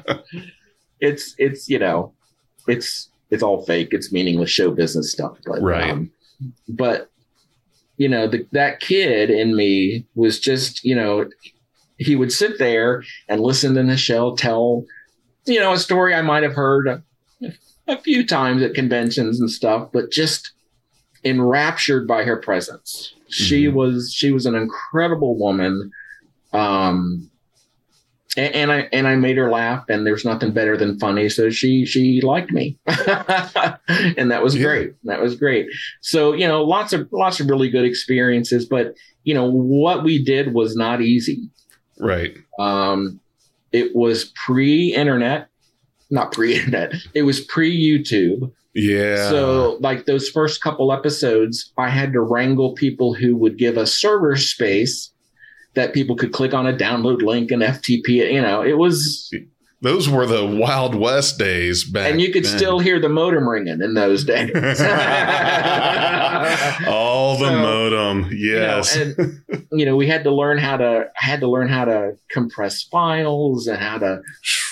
[0.05, 0.19] Um,
[1.01, 2.13] it's it's you know,
[2.69, 3.89] it's it's all fake.
[3.93, 5.39] It's meaningless show business stuff.
[5.47, 5.91] But Right.
[5.91, 6.11] um,
[6.69, 7.11] but
[7.97, 11.29] you know, the, that kid in me was just you know,
[11.99, 14.85] he would sit there and listen to Nichelle tell
[15.47, 17.03] you know a story I might have heard a,
[17.87, 20.53] a few times at conventions and stuff, but just
[21.25, 23.15] enraptured by her presence.
[23.29, 23.73] She Mhm.
[23.75, 25.91] was she was an incredible woman.
[26.53, 27.31] Um
[28.37, 31.29] and, and I and I made her laugh and there's nothing better than funny.
[31.29, 32.79] So she she liked me.
[32.87, 34.63] and that was Yeah.
[34.65, 34.93] great.
[35.05, 35.67] That was great.
[36.01, 40.23] So, you know, lots of lots of really good experiences, but you know, what we
[40.23, 41.49] did was not easy.
[41.99, 42.37] Right.
[42.59, 43.21] Um,
[43.73, 45.49] it was pre-internet,
[46.11, 46.95] not pre-internet.
[47.15, 48.53] It was pre-YouTube.
[48.75, 49.29] Yeah.
[49.29, 53.95] So, like those first couple episodes, I had to wrangle people who would give us
[53.95, 55.13] server space
[55.75, 58.09] that people could click on a download link and FTP.
[58.09, 58.33] it.
[58.33, 59.33] You know, it was,
[59.81, 62.11] those were the Wild West days back.
[62.11, 62.57] and you could then.
[62.57, 64.51] still hear the modem ringing in those days.
[66.87, 68.31] all the So, modem.
[68.33, 68.97] Yes.
[68.97, 71.85] You know, and you know, we had to learn how to had to learn how
[71.85, 74.21] to compress files and how to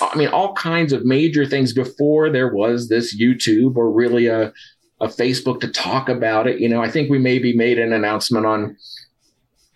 [0.01, 4.53] I mean all kinds of major things before there was this YouTube or really a
[5.01, 6.61] a Facebook to talk about it.
[6.61, 8.77] You know, I think we maybe made an announcement on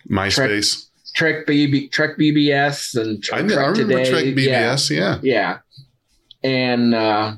[0.09, 0.86] MySpace.
[1.17, 4.09] Trek BB Trek BBS and I, Trek know, I remember Today.
[4.11, 4.73] Trek Yeah.
[4.75, 4.89] BBS.
[4.95, 5.19] Yeah.
[5.23, 5.57] Yeah.
[6.43, 7.35] And uh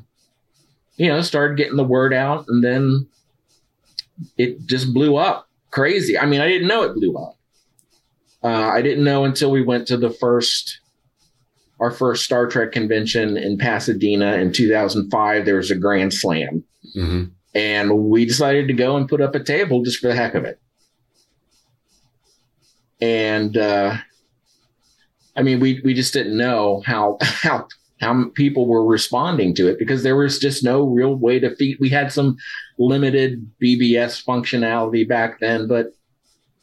[0.97, 3.07] you know, started getting the word out, and then
[4.37, 6.19] it just blew up crazy.
[6.19, 7.37] I mean, I didn't know it blew up.
[8.43, 10.81] Uh, I didn't know until we went to the first,
[11.79, 15.45] our first Star Trek convention in Pasadena in 2005.
[15.45, 17.23] There was a grand slam, hmm
[17.55, 20.43] and we decided to go and put up a table just for the heck of
[20.43, 20.59] it.
[23.01, 23.97] And uh,
[25.35, 27.67] I mean, we we just didn't know how how
[28.01, 31.77] how people were responding to it because there was just no real way to feed.
[31.79, 32.37] We had some
[32.77, 35.87] limited BBS functionality back then, but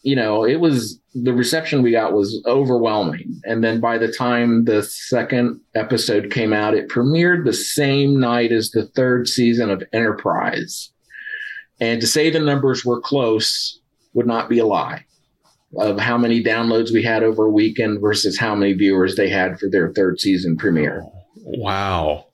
[0.03, 3.41] you know, it was the reception we got was overwhelming.
[3.45, 8.53] And then by the time the second episode came out, it premiered the same night
[8.53, 10.93] as the third season of Enterprise.
[11.81, 13.81] And to say the numbers were close
[14.15, 15.06] would not be a lie
[15.79, 19.59] of how many downloads we had over a weekend versus how many viewers they had
[19.59, 21.05] for their third season premiere.
[21.45, 22.27] Wow.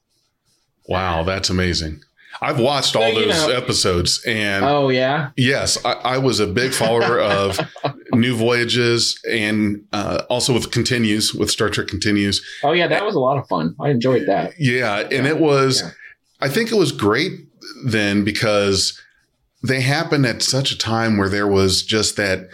[0.89, 2.01] Wow, that's amazing.
[2.41, 5.31] I've watched all you those know- episodes and Oh yeah.
[5.37, 7.61] yes, I, I was a big follower of
[8.13, 12.45] New Voyages and uh, also with Continues, with Star Trek Continues.
[12.65, 13.77] Oh yeah, that was a lot of fun.
[13.81, 14.55] I enjoyed that.
[14.59, 15.91] Yeah, and it was, Yeah.
[16.41, 17.33] I think it was great
[17.87, 19.01] then because
[19.63, 22.49] they happened at such a time where there was just that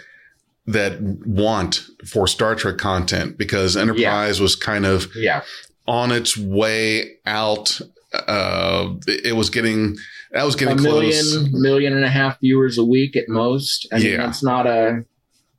[0.71, 5.41] that want for Star Trek content because Enterprise was kind of Yeah.
[5.87, 7.79] on its way out.
[8.13, 9.97] Uh, it was getting
[10.31, 11.33] that was a getting close.
[11.33, 13.87] million, million and a half viewers a week at most.
[13.91, 14.17] I mean, Yeah.
[14.17, 15.03] that's not a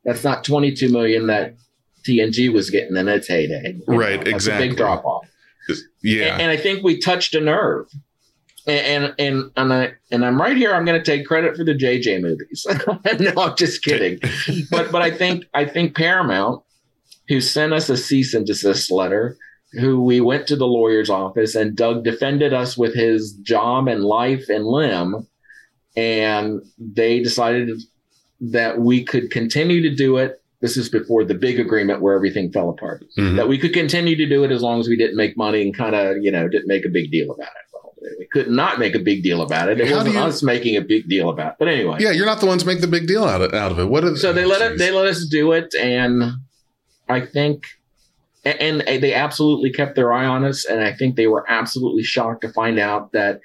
[0.05, 1.55] that's not 22 million that
[2.07, 3.77] TNG was getting in its heyday.
[3.87, 4.66] Right, That's exactly.
[4.66, 5.27] A big drop off.
[6.03, 7.87] Yeah, And, and I think we touched a nerve.
[8.66, 10.75] And and and, and I and I'm right here.
[10.75, 12.66] I'm going to take credit for the JJ movies.
[13.35, 14.18] no, I'm just kidding.
[14.70, 16.62] but but I think I think Paramount,
[17.29, 19.37] who sent us a cease and desist letter,
[19.73, 24.05] who we went to the lawyer's office and Doug defended us with his job and
[24.05, 25.27] life and limb,
[25.96, 27.70] and they decided
[28.40, 30.42] that we could continue to do it.
[30.61, 33.05] This is before the big agreement where everything fell apart.
[33.18, 33.37] Mhm.
[33.37, 35.75] That we could continue to do it as long as we didn't make money and
[35.75, 37.66] kind of you know didn't make a big deal about it.
[38.19, 39.81] We could not make a big deal about it.
[39.81, 41.57] It How wasn't you- us making a big deal about it.
[41.59, 42.13] But anyway, yeah.
[42.13, 43.87] You're not the ones make the big deal out of, out of it.
[43.87, 44.17] What?
[44.17, 46.33] So they let it they let us do it and
[47.09, 47.67] i think
[48.45, 52.05] and, and they absolutely kept their eye on us and i think they were absolutely
[52.05, 53.41] shocked to find out that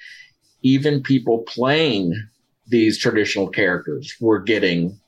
[0.62, 2.13] even people playing
[2.68, 5.00] these traditional characters were getting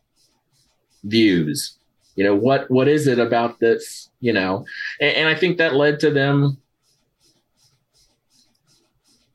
[1.03, 1.77] views
[2.15, 4.65] you know what what is it about this you know
[4.99, 6.57] and, and i think that led to them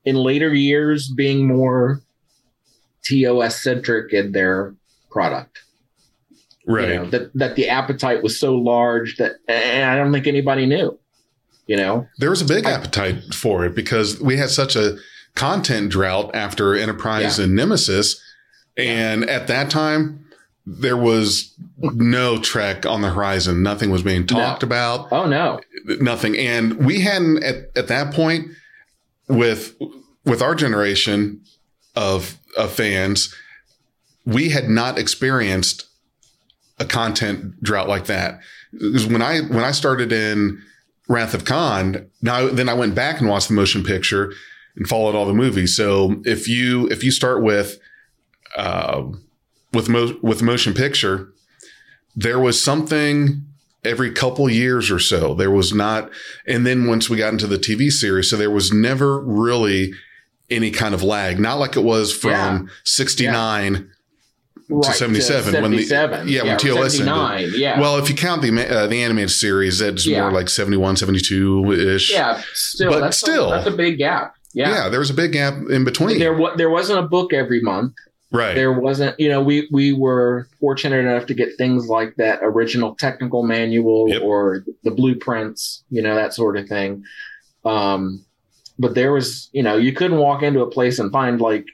[0.04, 2.00] in later years being more
[3.04, 4.74] tos centric in their
[5.10, 5.62] product
[6.66, 6.88] right.
[6.88, 10.66] you know, that that the appetite was so large that and I don't think anybody
[10.66, 10.98] knew.
[11.66, 14.96] You know, There was a big I- appetite for it because we had such a
[15.36, 18.20] content drought after Enterprise and Nemesis.
[18.76, 20.26] And at that time,
[20.66, 23.62] there was no Trek on the horizon.
[23.62, 25.10] Nothing was being talked about.
[25.12, 26.36] oh no, Nothing.
[26.36, 28.48] And we hadn't at, at that point
[29.28, 29.74] with
[30.24, 31.40] with our generation
[31.96, 33.34] of of fans,
[34.24, 35.86] we had not experienced
[36.78, 38.40] a content drought like that.
[38.72, 40.60] Because when I when I started in
[41.08, 44.32] Wrath of Khan, now then I went back and watched the motion picture
[44.76, 45.76] and followed all the movies.
[45.76, 47.78] So if you if you start with
[48.56, 49.04] uh,
[49.72, 51.32] with mo- with motion picture,
[52.16, 53.44] there was something
[53.84, 55.34] every couple years or so.
[55.34, 56.10] There was not,
[56.46, 59.92] and then once we got into the TV series, so there was never really
[60.50, 61.38] any kind of lag.
[61.40, 62.60] Not like it was from Yeah.
[62.84, 63.88] '69
[64.68, 66.28] right, 77, when the- 77.
[66.28, 67.54] yeah, when TOS ended.
[67.58, 70.22] yeah, Well, if you count the uh, the animated series, that's Yeah.
[70.22, 72.12] more like 71, 72 ish.
[72.12, 73.48] yeah, still, but that's still.
[73.52, 74.34] a, that's a big gap.
[74.54, 74.70] yeah.
[74.70, 76.18] Yeah, there was a big gap in between.
[76.18, 77.94] there there wasn't a book every month.
[78.32, 78.54] Right.
[78.54, 82.94] There wasn't, you know, we we were fortunate enough to get things like that original
[82.96, 84.22] technical manual Yep.
[84.22, 87.04] or the blueprints, you know, that sort of thing.
[87.64, 88.24] Um,
[88.78, 91.66] but there was, you know, you couldn't walk into a place and find like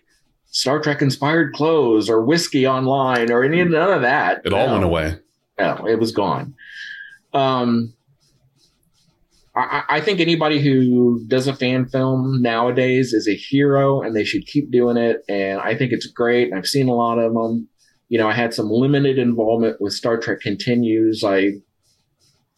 [0.51, 4.43] Star Trek inspired clothes or whiskey online or any none of that.
[4.45, 4.73] it all No.
[4.73, 5.17] went away.
[5.59, 6.55] No, it was gone.
[7.33, 7.93] Um,
[9.55, 14.47] I, think anybody who does a fan film nowadays is a hero, and they should
[14.47, 15.25] keep doing it.
[15.29, 16.53] And I think it's great.
[16.53, 17.69] I've seen a lot of them.
[18.09, 21.25] You know, I had some limited involvement with Star Trek Continues.
[21.25, 21.55] I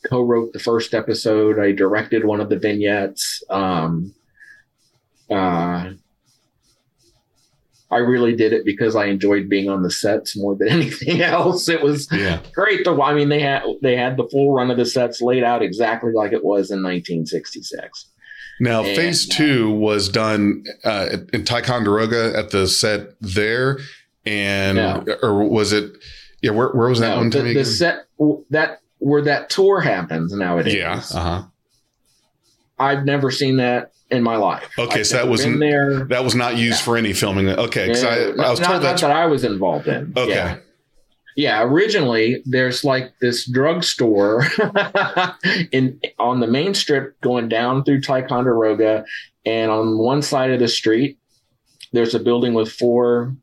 [0.07, 1.59] co-wrote the first episode.
[1.59, 3.43] I directed one of the vignettes.
[3.51, 4.15] Um,
[5.31, 5.93] uh,
[7.93, 11.69] I really did it because I enjoyed being on the sets more than anything else.
[11.69, 12.41] It was Yeah.
[12.55, 15.43] great to I mean they had they had the full run of the sets laid
[15.43, 18.07] out exactly like it was in 1966.
[18.61, 23.79] Now, And- phase two was done uh, in Ticonderoga at the set there,
[24.27, 25.05] and No.
[25.23, 25.93] or was it?
[26.43, 27.31] Yeah, where, where was that No, one?
[27.31, 28.05] the, the set
[28.51, 30.75] that where that tour happens nowadays.
[30.75, 31.03] yeah.
[31.15, 31.43] Uh huh.
[32.79, 34.69] I've never seen that in my life.
[34.79, 36.05] Okay, I've so that wasn't- there.
[36.05, 36.85] That was not used Yeah.
[36.85, 37.49] for any filming.
[37.49, 40.13] Okay, because I, I was not, told not that's that I was involved in.
[40.17, 40.31] okay.
[40.31, 40.57] Yeah.
[41.37, 44.45] Yeah, originally there's like this drugstore
[45.73, 49.05] in on the main strip going down through Ticonderoga,
[49.47, 51.19] and on one side of the street
[51.93, 53.35] there's a building with four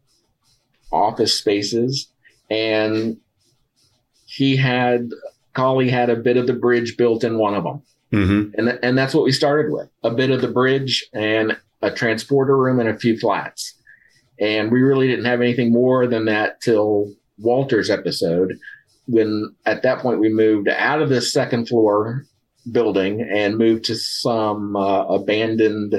[0.92, 2.10] office spaces,
[2.50, 3.18] and
[4.26, 5.10] he had
[5.54, 8.98] Cawley had a bit of the bridge built in one of them, hmm and and
[8.98, 12.90] that's what we started with a bit of the bridge and a transporter room and
[12.90, 13.74] a few flats,
[14.40, 18.58] and we really didn't have anything more than that till Walter's episode,
[19.08, 22.26] when at that point we moved out of the second floor
[22.72, 25.94] building and moved to some uh, abandoned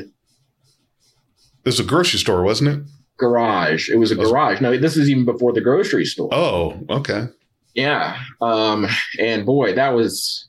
[1.65, 2.83] was a grocery store, wasn't it?
[3.19, 3.89] garage.
[3.91, 4.61] It was a Was- garage.
[4.61, 6.29] No, this is even before the grocery store.
[6.33, 7.27] Oh, okay.
[7.75, 8.17] Yeah.
[8.41, 8.87] Um,
[9.19, 10.49] and boy, that was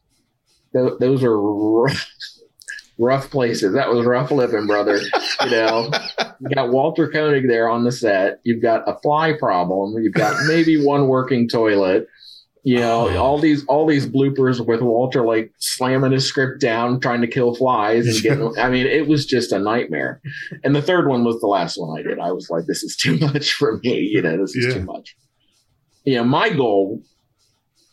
[0.73, 2.08] th- those are rough,
[2.97, 3.73] rough places.
[3.73, 4.99] That was rough living, brother.
[5.43, 5.91] You know,
[6.41, 8.39] you got Walter Koenig there on the set.
[8.43, 10.01] You've got a fly problem.
[10.03, 12.08] You've got maybe one working toilet.
[12.63, 13.17] You know, Oh.
[13.23, 17.55] all these all these bloopers with Walter like slamming his script down, trying to kill
[17.55, 18.58] flies and getting.
[18.60, 20.21] I mean, it was just a nightmare.
[20.65, 22.19] And the third one was the last one I did.
[22.19, 23.99] I was like, this is too much for me.
[24.01, 24.73] You know, this is Yeah.
[24.73, 25.15] too much.
[26.03, 27.01] You know, my goal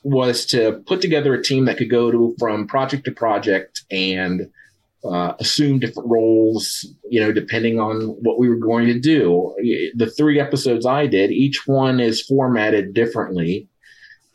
[0.07, 4.49] was to put together a team that could go to from project to project and
[5.05, 9.53] uh, assume different roles, you know, depending on what we were going to do.
[9.97, 13.67] The three episodes I did, each one is formatted differently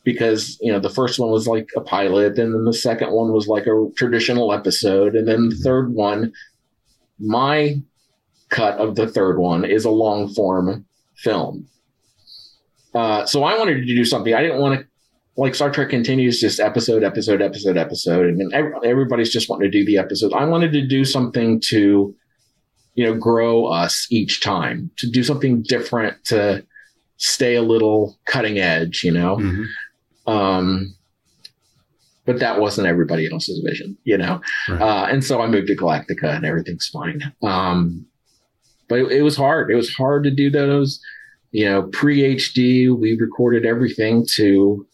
[0.04, 3.32] because, you know, the first one was like a pilot, and then the second one
[3.32, 6.34] was like a traditional episode, and then the third one,
[7.18, 7.82] my
[8.50, 11.66] cut of the third one is a long form film.
[12.94, 14.34] Uh, so I wanted to do something.
[14.34, 14.91] I didn't want to
[15.38, 19.86] like Star Trek continues just episode, episode, episode, episode, and everybody's just wanting to do
[19.86, 20.34] the episode.
[20.34, 22.14] I wanted to do something to,
[22.96, 26.66] you know, grow us each time, to do something different, to
[27.18, 29.38] stay a little cutting edge, you know.
[29.38, 29.66] Mhm.
[30.28, 30.96] Um,
[32.26, 34.42] but that wasn't everybody else's vision, you know.
[34.70, 34.82] Right.
[34.82, 37.34] Uh, and so I moved to Galactica, and everything's fine.
[37.42, 38.06] Um,
[38.90, 39.72] but it, it was hard.
[39.72, 41.00] It was hard to do those.
[41.52, 44.86] You know, pre HD, we recorded everything to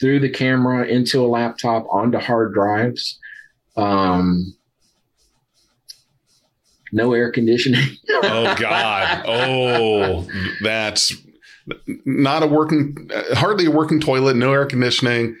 [0.00, 3.18] through the camera into a laptop onto hard drives.
[3.76, 4.56] Um,
[6.92, 7.84] no air conditioning.
[8.22, 9.22] Oh God.
[9.26, 10.28] Oh,
[10.62, 11.14] that's
[12.04, 14.36] not a working, hardly a working toilet.
[14.36, 15.36] No air conditioning.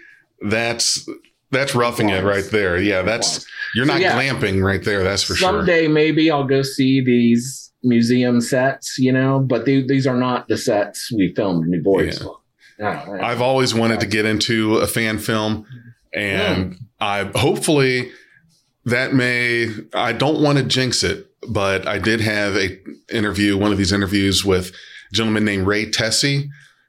[0.48, 1.06] That's
[1.50, 2.78] that's roughing it right there.
[2.78, 3.44] Yeah, that's
[3.74, 4.18] you're So, not yeah.
[4.18, 5.04] glamping right there.
[5.04, 5.50] That's for sure.
[5.50, 10.48] Someday maybe I'll go see these museum sets, you know, but the, these are not
[10.48, 12.20] the sets we filmed in New Boys.
[12.22, 12.28] Yeah.
[12.80, 13.06] For.
[13.06, 13.22] No, no.
[13.22, 15.66] I've always wanted to get into a fan film,
[16.14, 18.10] and I hopefully
[18.86, 19.68] that may.
[19.94, 22.78] I don't want to jinx it, but I did have a
[23.12, 26.48] interview, one of these interviews with a gentleman named Ray Tessie,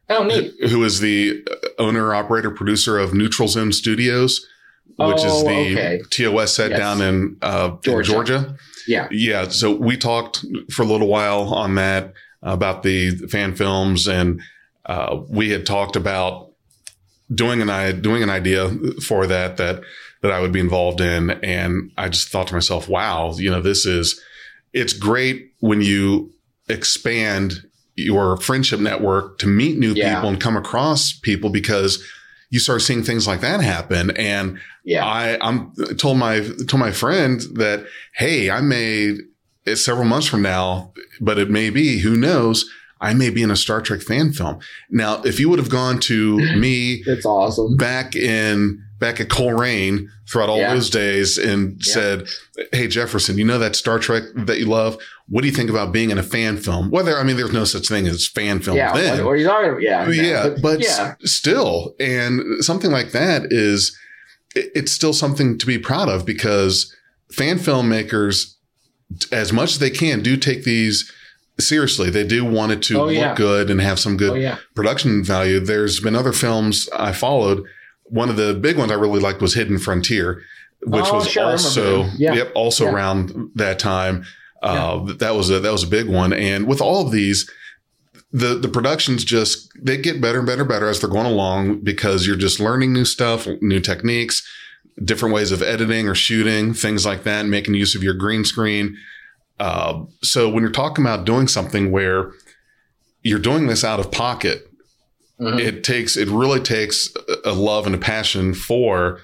[0.09, 0.53] oh, neat.
[0.69, 1.43] who is the
[1.79, 4.45] owner, operator, producer of Neutral Zone Studios,
[4.97, 6.01] which is Oh, the okay.
[6.11, 6.79] TOS set Yes.
[6.79, 8.11] down in, uh, in Georgia.
[8.11, 8.55] Georgia.
[8.87, 9.07] Yeah.
[9.11, 9.47] Yeah.
[9.49, 14.41] So we talked for a little while on that about the fan films, and
[14.85, 16.51] uh, we had talked about
[17.33, 18.69] doing an doing an idea
[19.03, 19.81] for that that
[20.21, 23.61] that I would be involved in, and I just thought to myself, wow, you know,
[23.61, 24.21] this is
[24.73, 26.31] it's great when you
[26.69, 27.63] expand
[27.95, 30.15] your friendship network to meet new Yeah.
[30.15, 32.03] people and come across people because
[32.49, 35.05] you start seeing things like that happen and Yeah.
[35.05, 39.17] I I'm told my told my friend that hey, I may
[39.65, 42.69] it's several months from now, but it may be who knows.
[43.01, 44.59] I may be in a Star Trek fan film.
[44.89, 47.75] Now, if you would have gone to me It's awesome.
[47.75, 50.75] back in back at Colerain throughout all Yeah.
[50.75, 51.93] those days and Yeah.
[51.93, 52.27] said,
[52.71, 54.97] "Hey Jefferson, you know that Star Trek that you love?
[55.27, 57.63] What do you think about being in a fan film?" Whether I mean, there's no
[57.63, 58.93] such thing as fan film Yeah.
[58.93, 59.17] then.
[59.17, 59.81] What, what are you talking about?
[59.81, 60.05] Yeah.
[60.05, 61.15] no, yeah, but, yeah.
[61.23, 63.97] still, and something like that is
[64.55, 66.93] it- it's still something to be proud of because
[67.31, 68.53] fan filmmakers,
[69.31, 71.11] as much as they can, do take these
[71.61, 72.09] seriously.
[72.09, 73.35] They do want it to Oh, look yeah.
[73.35, 74.57] good and have some good Oh, yeah.
[74.75, 75.59] production value.
[75.59, 77.63] There's been other films I followed.
[78.05, 80.41] One of the big ones I really liked was Hidden Frontier,
[80.85, 82.05] which Oh, was sure, also.
[82.17, 82.33] Yeah.
[82.33, 84.25] yep also around that time.
[84.61, 86.33] Uh, That was a that was a big one.
[86.33, 87.49] And with all of these,
[88.33, 91.81] the the productions just they get better and better and better as they're going along
[91.83, 94.41] because you're just learning new stuff, new techniques.
[95.03, 98.95] different ways of editing or shooting, things like that, making use of your green screen.
[99.61, 102.31] Uh, so when you're talking about doing something where
[103.21, 104.67] you're doing this out of pocket,
[105.39, 105.59] Mhm.
[105.59, 107.09] it takes it really takes
[107.45, 109.19] a- love and a passion for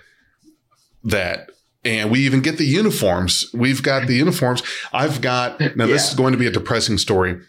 [1.03, 1.49] that.
[1.83, 3.45] And we even get the uniforms.
[3.53, 4.61] We've got the uniforms.
[4.93, 5.87] I've got now.
[5.87, 7.39] This is going to be a depressing story.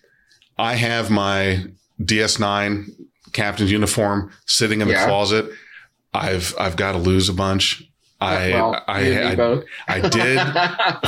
[0.58, 1.66] I have my
[2.02, 2.86] DS9
[3.32, 5.06] captain's uniform sitting in the Yeah.
[5.06, 5.50] closet.
[6.14, 7.82] I've I've got to lose a bunch.
[8.20, 9.96] I well, I, you and me I.
[9.96, 10.40] I did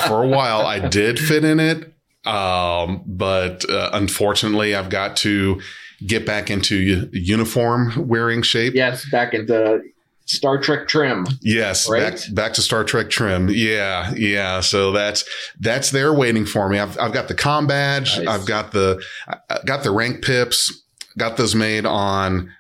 [0.06, 0.64] for a while.
[0.66, 1.92] I did fit in it,
[2.26, 5.60] um, but uh, unfortunately, I've got to
[6.06, 8.74] get back into uniform wearing shape.
[8.74, 9.82] yes, back into
[10.26, 11.26] Star Trek trim.
[11.42, 12.12] Yes, Right?
[12.12, 13.48] back back to Star Trek trim.
[13.50, 14.60] Yeah, yeah.
[14.60, 15.24] So that's
[15.58, 16.78] that's there waiting for me.
[16.78, 18.18] I've I've got the com badge.
[18.18, 18.28] Nice.
[18.28, 20.84] I've got the I got the rank pips.
[21.18, 22.52] Got those made on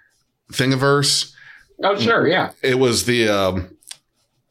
[0.52, 1.32] Thingiverse.
[1.82, 2.50] Oh, sure, yeah.
[2.62, 3.76] It was the um,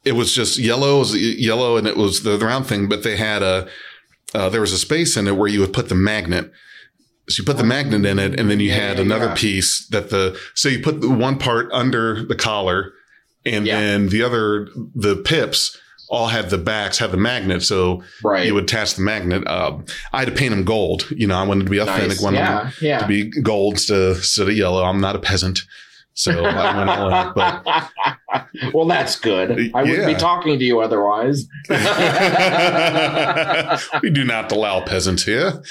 [0.06, 2.88] it was just yellow, it was yellow, and it was the, round thing.
[2.89, 3.68] But they had a
[4.34, 6.52] uh, there was a space in it where you would put the magnet.
[7.28, 9.36] So you put the magnet in it, and then you Yeah, had yeah, another yeah.
[9.36, 12.93] piece that the so you put the one part under the collar,
[13.45, 15.78] and then the other the pips
[16.12, 17.62] all had the backs had the magnet.
[17.62, 18.47] So Right.
[18.47, 19.45] you would attach the magnet.
[19.47, 21.08] Um, I had to paint them gold.
[21.12, 22.08] You know, I wanted to be authentic.
[22.10, 22.22] nice.
[22.22, 23.00] Wanted Yeah, yeah.
[23.02, 24.84] to be gold instead of, instead of yellow.
[24.84, 25.60] I'm not a peasant,
[26.20, 27.34] so I went in.
[27.34, 29.72] But well, that's good.
[29.74, 31.48] I wouldn't be talking to you otherwise.
[34.02, 35.62] we do not allow peasants here.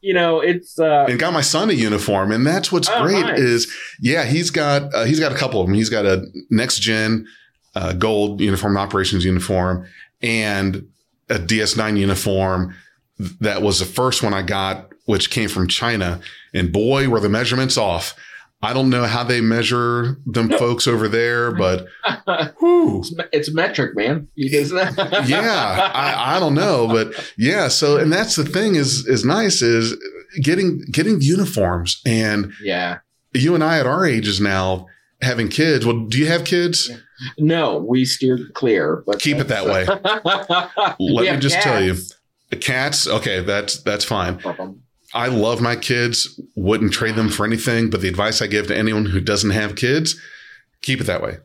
[0.00, 3.22] you know, it's uh, And got my son a uniform, and that's what's Oh, great
[3.24, 3.38] nice.
[3.38, 5.74] is yeah he's got uh, he's got a couple of them.
[5.74, 7.26] He's got a next gen
[7.74, 9.86] uh, gold uniform, operations uniform,
[10.20, 10.88] and
[11.30, 12.74] a DS9 uniform
[13.40, 16.20] that was the first one I got, which came from China.
[16.52, 18.14] And boy, were the measurements off.
[18.64, 21.86] I don't know how they measure them folks over there, but
[22.60, 24.28] it's, it's metric, man.
[25.26, 27.68] Yeah, I, I don't know, but yeah.
[27.68, 29.96] So, and that's the thing is is nice is
[30.40, 32.98] getting getting uniforms, and yeah.
[33.32, 34.86] you and I at our ages now
[35.20, 35.86] having kids.
[35.86, 36.90] Well, do you have kids?
[37.38, 39.86] No, we steered clear, but Keep it that way.
[40.98, 41.96] Let me just tell you,
[42.50, 43.06] the cats.
[43.06, 44.40] Okay, that's that's fine.
[45.14, 46.40] I love my kids.
[46.56, 47.90] Wouldn't trade them for anything.
[47.90, 50.18] But the advice I give to anyone who doesn't have kids,
[50.80, 51.38] keep it that way.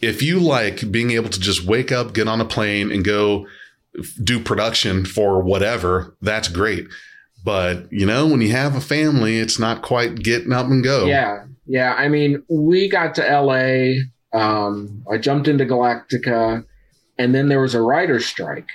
[0.00, 3.46] If you like being able to just wake up, get on a plane, and go
[4.22, 6.86] do production for whatever, that's great.
[7.44, 11.06] But you know, when you have a family, it's not quite getting up and go.
[11.06, 11.94] Yeah, yeah.
[11.94, 14.02] I mean, we got to LA.
[14.38, 16.64] Um, I jumped into Galactica,
[17.16, 18.68] and then there was a writer's strike.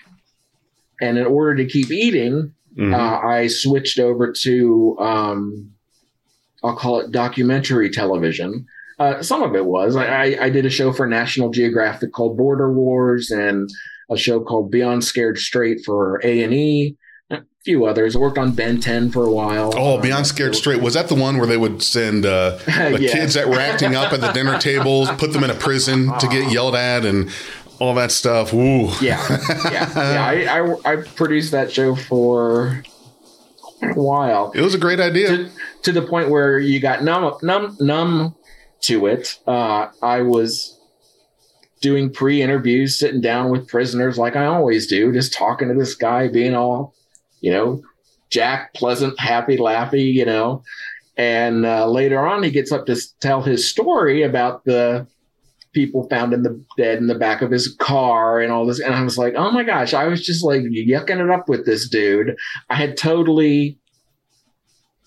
[1.02, 2.94] And in order to keep eating, Mhm.
[2.94, 5.72] uh, I switched over to um,
[6.64, 8.66] I'll call it documentary television.
[9.00, 12.38] Uh, some of it was I, I, I did a show for National Geographic called
[12.38, 13.70] Border Wars, and
[14.10, 16.96] a show called Beyond Scared Straight for A and E.
[17.32, 18.16] A few others.
[18.16, 19.74] I worked on Ben 10 for a while.
[19.76, 20.82] Oh, Um, Beyond Scared Straight.
[20.82, 23.12] Was that the one where they would send uh, the Yeah.
[23.12, 26.28] kids that were acting up at the dinner tables, put them in a prison to
[26.28, 27.30] get yelled at and
[27.84, 28.54] all that stuff?
[28.54, 28.88] Ooh.
[29.02, 29.22] yeah,
[29.72, 30.26] yeah, yeah.
[30.26, 32.82] I, I, I produced that show for
[33.82, 35.28] a while It was a great idea.
[35.28, 35.50] to,
[35.84, 38.36] to the point where you got numb, numb, numb
[38.82, 39.38] to it.
[39.46, 40.80] Uh, I was
[41.82, 46.30] doing pre-interviews, sitting down with prisoners like I always do, just talking to this guy,
[46.30, 46.96] being all,
[47.42, 47.82] you know,
[48.30, 50.64] Jack, pleasant, happy, laughy, you know.
[51.18, 55.06] And uh, later on, he gets up to tell his story about the
[55.74, 58.80] people found in the dead in the back of his car and all this.
[58.80, 61.66] And I was like, oh my gosh, I was just like yucking it up with
[61.66, 62.36] this dude.
[62.70, 63.78] I had totally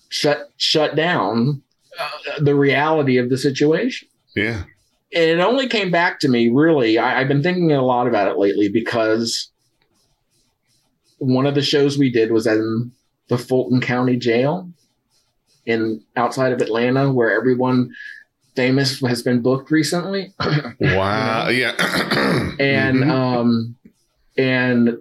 [0.08, 1.62] shut shut down
[1.98, 4.08] uh, the reality of the situation.
[4.34, 4.64] Yeah.
[5.14, 6.98] And it only came back to me really.
[6.98, 9.50] I, I've been thinking a lot about it lately because
[11.18, 12.92] one of the shows we did was in
[13.28, 14.70] the Fulton County Jail
[15.64, 17.90] in outside of Atlanta, where everyone
[18.56, 20.32] famous has been booked recently.
[20.80, 21.48] Wow.
[21.48, 21.72] Yeah.
[22.58, 23.10] and Mhm.
[23.10, 23.76] um
[24.38, 24.98] and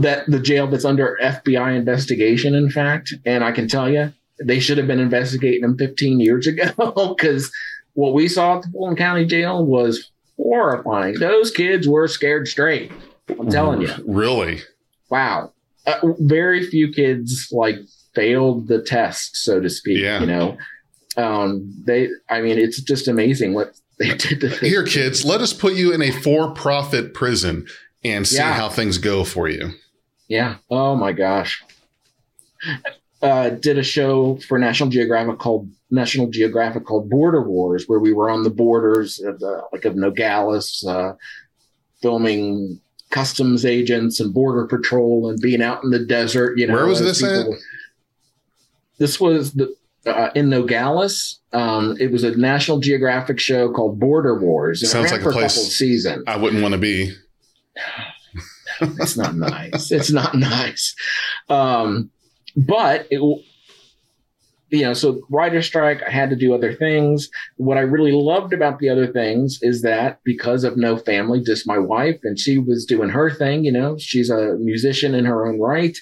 [0.00, 4.60] that the jail that's under FBI investigation in fact and I can tell you they
[4.60, 7.50] should have been investigating them 15 years ago cuz
[7.94, 12.90] what we saw at the Fulton County jail was horrifying those kids were scared straight
[13.28, 14.60] I'm telling you Really?
[15.10, 15.52] wow
[15.86, 17.76] uh, very few kids like
[18.14, 20.20] failed the test so to speak Yeah.
[20.20, 20.56] you know
[21.18, 25.52] um they I mean it's just amazing what they did to Here, kids, let us
[25.52, 27.66] put you in a for profit prison
[28.04, 28.52] and see Yeah.
[28.54, 29.72] how things go for you.
[30.28, 30.56] Yeah.
[30.70, 31.62] Oh my gosh.
[33.20, 38.12] Uh, did a show for National Geographic called National Geographic called Border Wars, where we
[38.12, 41.14] were on the borders of the, like of Nogales, uh,
[42.00, 46.56] filming customs agents and border patrol and being out in the desert.
[46.58, 47.38] You know, Where was as this at?
[47.46, 47.58] people-
[48.98, 49.74] This was the
[50.08, 51.40] uh, in Nogales.
[51.52, 54.82] Um, it was a National Geographic show called Border Wars.
[54.82, 56.24] and it Sounds like a place- of seasons.
[56.26, 57.14] I wouldn't want to be.
[58.80, 59.90] it's not nice.
[59.90, 60.94] It's not nice.
[61.48, 62.10] Um,
[62.56, 63.20] but it,
[64.70, 67.30] you know, so writer strike, I had to do other things.
[67.56, 71.66] What I really loved about the other things is that because of no family, just
[71.66, 75.46] my wife, and she was doing her thing, you know, she's a musician in her
[75.46, 75.96] own right.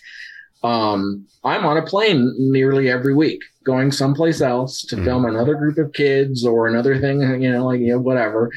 [0.66, 5.04] Um, I'm on a plane nearly every week, going someplace else to Mhm.
[5.04, 8.50] film another group of kids or another thing, you know, like you know, whatever.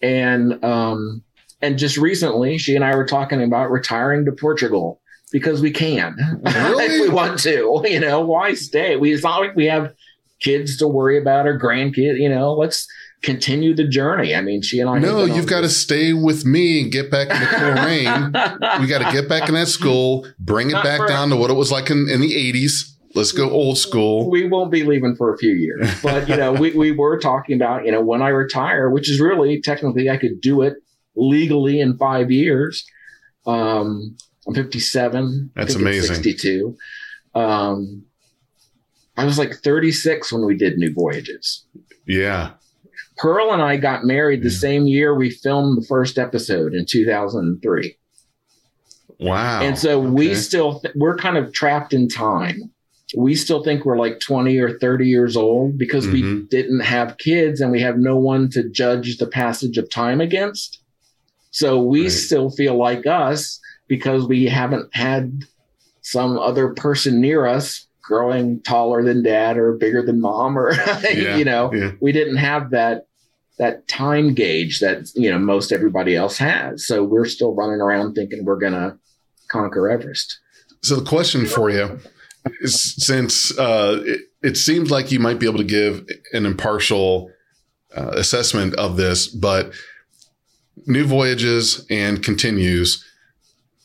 [0.00, 1.22] And um,
[1.60, 5.00] and just recently, she and I were talking about retiring to Portugal
[5.30, 6.84] because we can Really?
[6.96, 7.80] if we want to.
[7.84, 8.96] You know, why stay?
[8.96, 9.92] We it's not like we have
[10.42, 12.18] kids to worry about or grandkids.
[12.18, 12.86] You know, let's
[13.22, 14.34] continue the journey.
[14.34, 14.98] I mean, she and I.
[14.98, 18.80] No, you've got to stay with me and get back in the rain.
[18.80, 21.50] We got to get back in that school, bring it Not back down to what
[21.50, 22.90] it was like in, in the 80s.
[23.14, 24.30] Let's go old school.
[24.30, 27.56] We won't be leaving for a few years, but you know, we, we were talking
[27.56, 30.76] about, you know, when I retire, which is really technically I could do it
[31.14, 32.86] legally in five years.
[33.46, 34.16] Um,
[34.48, 35.50] I'm 57.
[35.54, 36.14] That's amazing.
[36.14, 36.74] 62.
[37.34, 38.06] Um,
[39.16, 41.64] I was like 36 when we did New Voyages.
[42.06, 42.52] Yeah.
[43.18, 44.58] Pearl and I got married the Yeah.
[44.58, 47.96] same year we filmed the first episode in 2003.
[49.20, 49.62] Wow.
[49.62, 52.72] and so we still th- we're kind of trapped in time
[53.16, 56.48] we still think we're like 20 or 30 years old because we Mhm.
[56.48, 60.80] didn't have kids and we have no one to judge the passage of time against
[61.52, 62.10] so we Right.
[62.10, 65.44] still feel like us because we haven't had
[66.00, 70.72] some other person near us growing taller than dad or bigger than mom or
[71.04, 71.92] Yeah, you know yeah.
[72.00, 73.06] we didn't have that
[73.58, 78.14] that time gauge that you know most everybody else has so we're still running around
[78.14, 78.98] thinking we're gonna
[79.50, 80.38] conquer everest
[80.82, 82.00] So the question for you
[82.60, 87.30] is since uh, it, it seems like you might be able to give an impartial
[87.96, 89.72] uh, assessment of this, but
[90.86, 93.04] new voyages and continues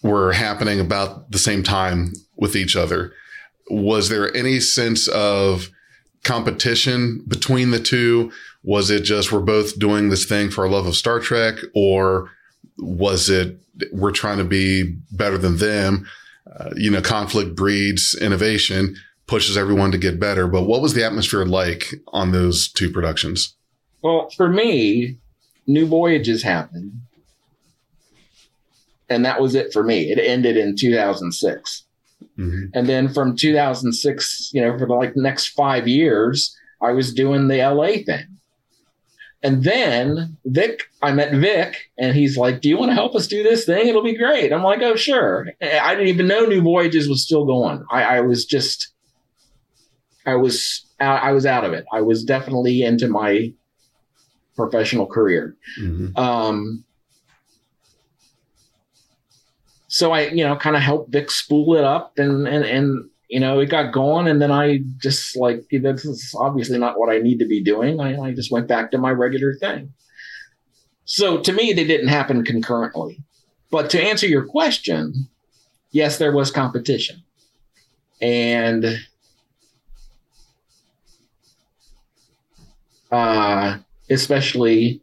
[0.01, 3.13] were happening about the same time with each other.
[3.69, 5.69] Was there any sense of
[6.23, 8.31] competition between the two?
[8.63, 12.31] Was it just we're both doing this thing for our love of Star Trek, or
[12.77, 13.59] was it
[13.91, 16.07] we're trying to be better than them?
[16.59, 18.95] uh, you know, conflict breeds innovation,
[19.27, 20.47] pushes everyone to get better.
[20.47, 23.55] But what was the atmosphere like on those two productions?
[24.01, 25.17] well for me
[25.65, 26.93] new voyages happened
[29.09, 31.83] and that was it for me it ended in 2006
[32.37, 32.69] Mhm.
[32.73, 37.47] and then from 2006 you know for like the next five years i was doing
[37.47, 38.25] the la thing.
[39.43, 43.27] And then vic i met vic and he's like do you want to help us
[43.27, 43.87] do this thing?
[43.87, 44.51] It'll be great.
[44.51, 45.47] I'm like oh sure.
[45.61, 47.83] I didn't even know new voyages was still going.
[47.91, 48.89] I, I was just
[50.25, 51.85] i was out, i was out of it.
[51.93, 53.53] I was definitely into my
[54.55, 55.55] professional career.
[55.79, 56.17] Mhm.
[56.17, 56.83] um,
[59.87, 63.39] so I, you know, kind of helped Vic spool it up and, and, and, you
[63.39, 64.27] know, it got going.
[64.27, 67.99] And then I just like, this is obviously not what I need to be doing.
[67.99, 69.93] I, I just went back to my regular thing.
[71.05, 73.23] So to me, they didn't happen concurrently.
[73.71, 75.29] But to answer your question,
[75.91, 77.23] yes, there was competition.
[78.21, 78.99] And
[83.11, 83.77] uh,
[84.09, 85.01] especially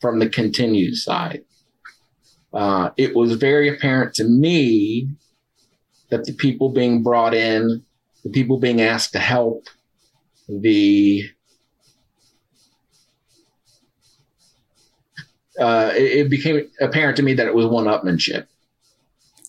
[0.00, 1.44] from the continued side.
[2.52, 5.08] Uh, it was very apparent to me
[6.10, 7.82] that the people being brought in,
[8.24, 9.66] the people being asked to help,
[10.48, 11.28] the
[15.60, 18.46] uh, it, it became apparent to me that it was one-upmanship.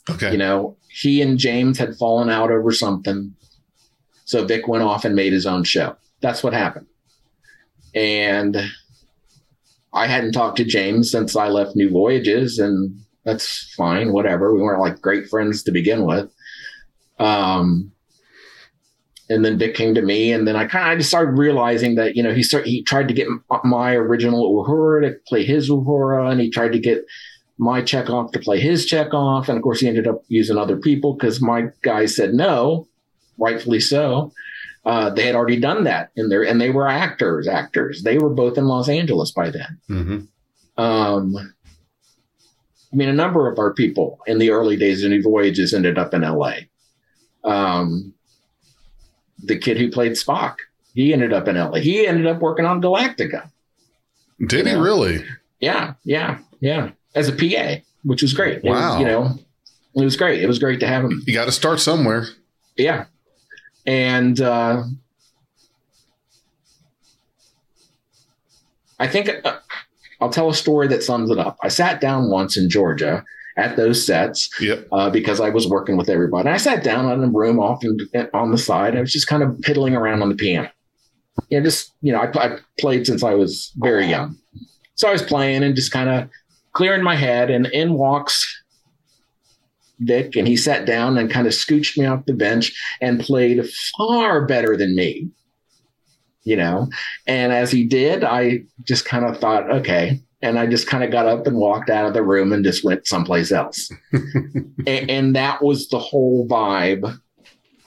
[0.09, 0.31] Okay.
[0.31, 3.33] You know, he and James had fallen out over something,
[4.25, 5.95] so Vic went off and made his own show.
[6.19, 6.87] That's what happened,
[7.95, 8.57] and
[9.93, 14.53] I hadn't talked to James since I left New Voyages, and that's fine, whatever.
[14.53, 16.31] We weren't like great friends to begin with.
[17.17, 17.91] Um,
[19.29, 22.15] and then Vic came to me, and then I kind of just started realizing that
[22.15, 23.27] you know he he tried to get
[23.63, 27.05] my original Uhura to play his Uhura, and he tried to get
[27.57, 31.13] my Chekov to play his Chekov, and of course he ended up using other people
[31.13, 32.87] because my guys said no,
[33.37, 34.31] rightfully so.
[34.85, 37.47] Uh, they had already done that in there, and they were actors.
[37.47, 38.01] Actors.
[38.03, 39.77] They were both in Los Angeles by then.
[39.87, 40.19] hmm
[40.81, 41.35] Um,
[42.91, 45.97] I mean, a number of our people in the early days of New Voyages ended
[45.99, 46.53] up in LA.
[47.43, 48.13] Um,
[49.43, 50.55] the kid who played Spock,
[50.95, 51.79] he ended up in LA.
[51.79, 53.51] He ended up working on Galactica.
[54.47, 54.81] Did he Yeah.
[54.81, 55.25] really?
[55.59, 56.91] Yeah, yeah, yeah.
[57.15, 58.57] as a PA, which was great.
[58.57, 58.99] It was, Wow.
[58.99, 59.37] you know,
[59.95, 60.41] it was great.
[60.41, 61.21] It was great to have him.
[61.27, 62.27] You got to start somewhere.
[62.77, 63.05] Yeah.
[63.89, 64.83] And uh,
[68.99, 69.57] I think uh,
[70.21, 71.57] I'll tell a story that sums it up.
[71.63, 73.25] I sat down once in Georgia
[73.57, 74.87] at those sets Yep.
[74.91, 76.49] uh, because I was working with everybody.
[76.49, 77.97] I sat down in a room off in,
[78.31, 78.95] on the side.
[78.95, 80.69] I was just kind of piddling around on the piano.
[81.49, 84.37] Yeah, just, you know, I, I played since I was very young.
[84.93, 86.29] So I was playing and just kind of
[86.73, 88.58] clearing my head, and in walks
[89.99, 93.67] Vic, and he sat down and kind of scooched me off the bench and played
[93.97, 95.29] far better than me.
[96.43, 96.87] You know,
[97.27, 100.21] and as he did, I just kind of thought, okay.
[100.41, 102.83] And I just kind of got up and walked out of the room and just
[102.83, 103.91] went someplace else.
[104.13, 107.19] and, and that was the whole vibe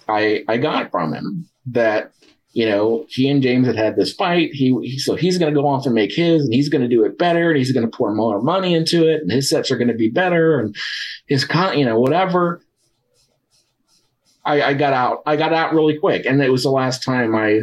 [0.09, 1.49] I I got from him.
[1.67, 2.13] That
[2.53, 4.51] you know, he and James had had this fight.
[4.53, 7.05] He, so he's going to go off and make his, and he's going to do
[7.05, 9.79] it better, and he's going to pour more money into it, and his sets are
[9.79, 10.77] going to be better, and
[11.27, 12.61] his con, you know, whatever.
[14.45, 15.23] I, I got out.
[15.25, 17.63] I got out really quick, and it was the last time I,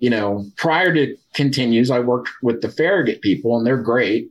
[0.00, 4.30] you know, prior to continues, I worked with the Farragut people, and they're great,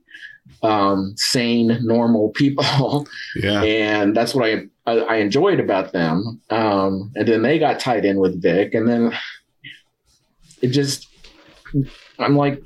[0.62, 3.08] um, sane, normal people.
[3.36, 3.62] Yeah.
[3.64, 6.42] and that's what I, I I enjoyed about them.
[6.50, 9.14] Um, and then they got tied in with Vic, and then
[10.62, 11.08] it just
[12.20, 12.64] I'm like,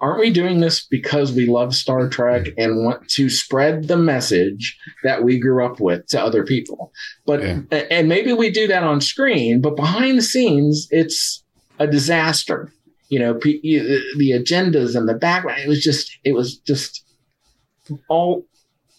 [0.00, 4.78] aren't we doing this because we love Star Trek and want to spread the message
[5.02, 6.92] that we grew up with to other people?
[7.26, 7.60] But Yeah.
[7.90, 11.42] and maybe we do that on screen, but behind the scenes, it's
[11.78, 12.72] a disaster.
[13.08, 15.60] You know, the agendas and the background.
[15.60, 17.04] It was just, it was just
[18.08, 18.44] all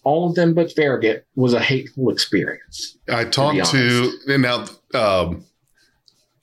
[0.03, 2.97] all of them but Farragut was a hateful experience.
[3.09, 5.43] I talked to, and now, um,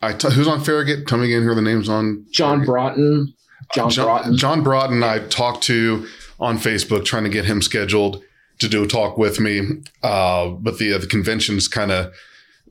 [0.05, 1.07] I t- who's on Farragut?
[1.07, 2.67] Tell me again who are the names on John Farragut?
[2.67, 3.35] Broughton,
[3.75, 4.37] John, John, Broughton.
[4.37, 6.07] John Broughton, I talked to
[6.41, 8.23] on Facebook, trying to get him scheduled
[8.59, 9.63] to do a talk with me.
[10.03, 12.13] Uh, but the uh, the conventions kind of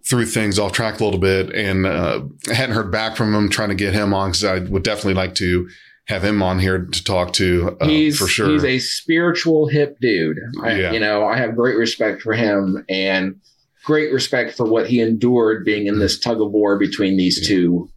[0.05, 3.49] threw things off track a little bit, and uh, I hadn't heard back from him.
[3.49, 5.69] Trying to get him on because I would definitely like to
[6.07, 8.49] have him on here to talk to uh, he's for sure.
[8.49, 10.38] he's a spiritual hip dude.
[10.61, 10.91] I, Yeah.
[10.91, 13.39] You know, I have great respect for him and
[13.84, 17.89] great respect for what he endured being in this tug of war between these two.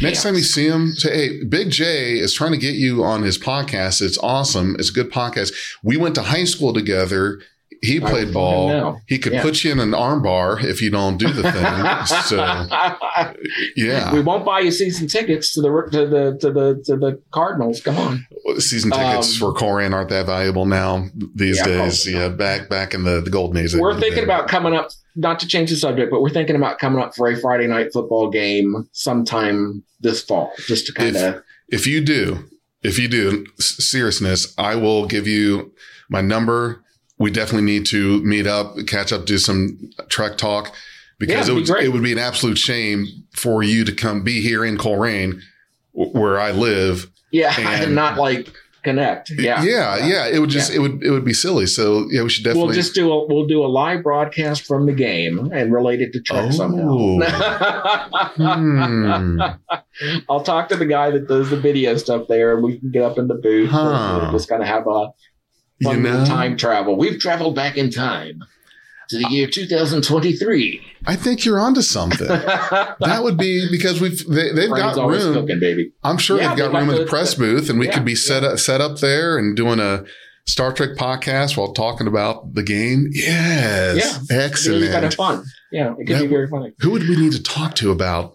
[0.00, 3.22] Next time you see him, say, Hey, Big J is trying to get you on
[3.22, 4.00] his podcast.
[4.00, 4.76] It's awesome.
[4.78, 5.52] It's a good podcast.
[5.82, 7.40] We went to high school together.
[7.80, 9.00] He played ball.
[9.06, 9.42] He could Yeah.
[9.42, 12.06] put you in an arm bar if you don't do the thing.
[12.26, 12.36] so
[13.76, 17.22] yeah, we won't buy you season tickets to the to the to the to the
[17.30, 17.80] Cardinals.
[17.80, 18.26] Come on.
[18.58, 22.06] season tickets Um, for Koran aren't that valuable now these Yeah, days.
[22.10, 23.76] Yeah, back back in the, the golden days.
[23.76, 27.00] we're thinking about coming up not to change the subject but we're thinking about coming
[27.02, 31.86] up for a friday night football game sometime this fall just to kind of if
[31.86, 32.44] you do,
[32.82, 35.72] if you do seriousness, I will give you
[36.08, 36.82] my number.
[37.18, 40.72] We definitely need to meet up, catch up, do some Trek talk
[41.18, 44.22] because Yeah, it it'd be it would be an absolute shame for you to come
[44.22, 45.40] be here in Colerain,
[45.92, 47.10] where I live.
[47.32, 48.52] yeah And- not like
[48.84, 50.26] connect yeah yeah, yeah.
[50.28, 51.66] It would just it would it would be silly.
[51.66, 52.66] So yeah, we should definitely.
[52.68, 56.12] we'll just do a we'll do a live broadcast from the game and relate it
[56.12, 56.50] to Trek Oh.
[56.52, 57.18] somehow
[58.36, 59.40] Hmm.
[60.30, 63.02] i'll talk to the guy that does the video stuff there and we can get
[63.02, 63.90] up in the booth Huh.
[64.14, 65.08] and we'll just kind of have a
[65.80, 68.42] you fun know, time travel we've traveled back in time
[69.08, 72.26] to the year 2023 I think you're onto something.
[72.28, 75.32] that would be because we've they, they've Brain's got room.
[75.34, 75.92] cooking, baby.
[76.02, 78.14] I'm sure Yeah, they've got room in the- press booth, and we yeah, could be
[78.16, 80.04] set up set up there and doing a
[80.46, 83.06] Star Trek podcast while talking about the game.
[83.12, 83.96] Yes,
[84.30, 84.82] Yeah, excellent.
[84.84, 85.44] It's kind of fun.
[85.70, 86.72] Yeah, it could That- be very funny.
[86.80, 88.34] Who would we need to talk to about?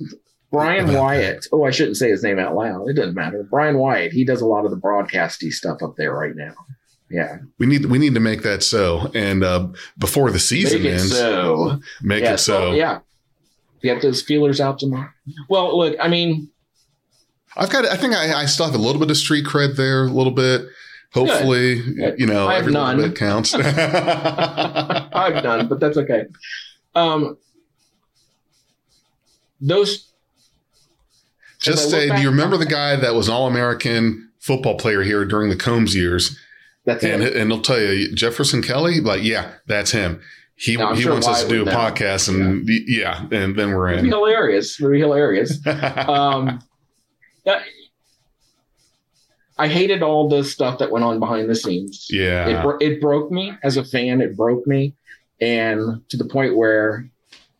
[0.52, 1.48] Brian About Wyatt.
[1.52, 2.88] Oh, I shouldn't say his name out loud.
[2.88, 3.46] It doesn't matter.
[3.50, 4.12] Brian Wyatt.
[4.14, 6.54] He does a lot of the broadcasty stuff up there right now.
[7.14, 9.68] Yeah, We need we need to make that so, and uh,
[10.00, 11.80] before the season make it ends, so.
[12.02, 12.72] make yeah, it so.
[12.72, 13.02] yeah,
[13.84, 15.12] get those feelers out tomorrow.
[15.48, 16.50] Well, look, I mean,
[17.56, 17.86] I've got.
[17.86, 20.32] I think I, I still have a little bit of street cred there, a little
[20.32, 20.66] bit.
[21.14, 22.20] Hopefully, Good.
[22.20, 22.98] you know, I have every little none.
[22.98, 23.54] bit counts.
[23.54, 26.24] I've done, but that's okay.
[26.96, 27.38] Um,
[29.62, 30.10] those.
[31.60, 34.32] Just as I look say, do you remember the guy that was an All American
[34.40, 36.40] football player here during the Coombs years?
[36.86, 37.36] That's And it.
[37.36, 40.22] and he'll tell you Jefferson Kelly, like, yeah, that's him.
[40.56, 43.72] He No, he sure wants us to do a podcast, and y- yeah, and then
[43.72, 44.14] we're It'd be in.
[44.14, 44.80] hilarious.
[44.80, 45.60] It'd be hilarious.
[45.66, 46.62] um,
[47.46, 47.64] that-
[49.58, 52.08] I hated all the stuff that went on behind the scenes.
[52.10, 54.20] It, yeah, bro- it broke me as a fan.
[54.20, 54.96] It broke me,
[55.40, 57.08] and to the point where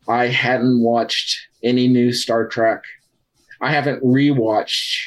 [0.08, 2.82] I hadn't watched any new Star Trek.
[3.60, 5.06] I haven't rewatched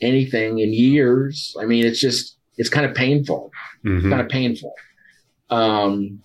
[0.00, 1.54] anything in years.
[1.60, 3.50] I mean, it's just it's kind of painful.
[3.84, 4.10] Mhm.
[4.10, 4.72] Kind of painful.
[5.50, 6.20] Um,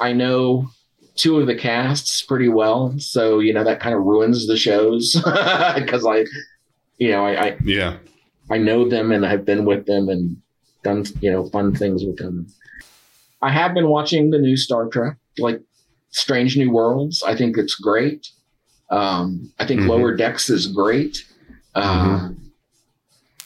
[0.00, 0.68] I know
[1.16, 5.14] two of the casts pretty well, so you know that kind of ruins the shows
[5.76, 6.24] because I,
[6.98, 7.96] you know, I, I Yeah.
[8.50, 10.36] I know them and I've been with them and
[10.82, 12.46] done you know fun things with them.
[13.40, 15.60] I have been watching the new Star Trek, like
[16.10, 17.22] Strange New Worlds.
[17.22, 18.28] I think it's great.
[18.90, 19.88] Um, I think Mhm.
[19.88, 21.24] Lower Decks is great.
[21.74, 22.30] Uh,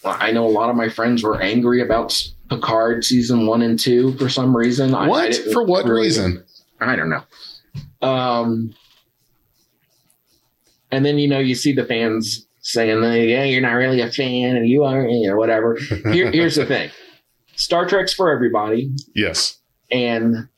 [0.05, 4.15] I know a lot of my friends were angry about Picard season one and two
[4.17, 4.95] for some reason.
[4.95, 5.35] I- I What?
[5.53, 6.45] For what really- reason?
[6.81, 7.23] I don't know.
[8.01, 8.75] Um,
[10.91, 14.57] and then you know you see the fans saying, "Yeah, you're not really a fan,
[14.57, 15.77] and you are, or whatever."
[16.13, 16.91] Here, here's the thing:
[17.57, 19.59] Star Trek's for everybody, Yes.
[19.91, 20.49] and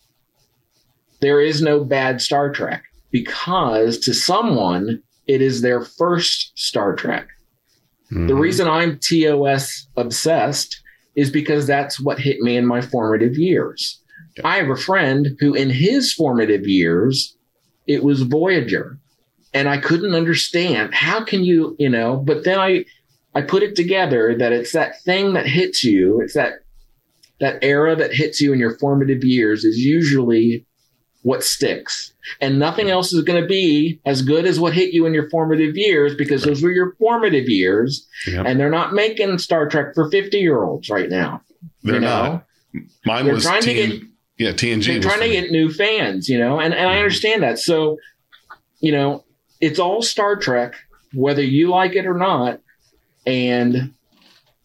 [1.20, 7.26] there is no bad Star Trek because to someone it is their first Star Trek.
[8.10, 8.40] The Mhm.
[8.40, 10.80] reason I'm TOS obsessed
[11.16, 14.00] is because that's what hit me in my formative years.
[14.36, 14.48] Yeah.
[14.48, 17.36] I have a friend who, in his formative years,
[17.86, 18.98] it was Voyager.
[19.52, 22.84] And I couldn't understand how can you, you know, but then I,
[23.34, 26.20] I put it together that it's that thing that hits you.
[26.20, 26.54] It's that,
[27.40, 30.66] that era that hits you in your formative years is usually
[31.22, 32.12] what sticks.
[32.40, 35.28] And nothing else is going to be as good as what hit you in your
[35.30, 38.46] formative years because those were your formative years Yep.
[38.46, 41.42] and they're not making Star Trek for 50 year olds right now.
[41.82, 42.06] They're you know?
[42.74, 42.82] not.
[43.04, 44.00] Mine They're was trying to get-
[44.38, 44.86] yeah, TNG.
[44.86, 46.98] They're trying to get new fans, you know, and, and I Mhm.
[46.98, 47.58] understand that.
[47.58, 47.98] So,
[48.80, 49.24] you know,
[49.60, 50.74] it's all Star Trek,
[51.12, 52.60] whether you like it or not.
[53.26, 53.92] And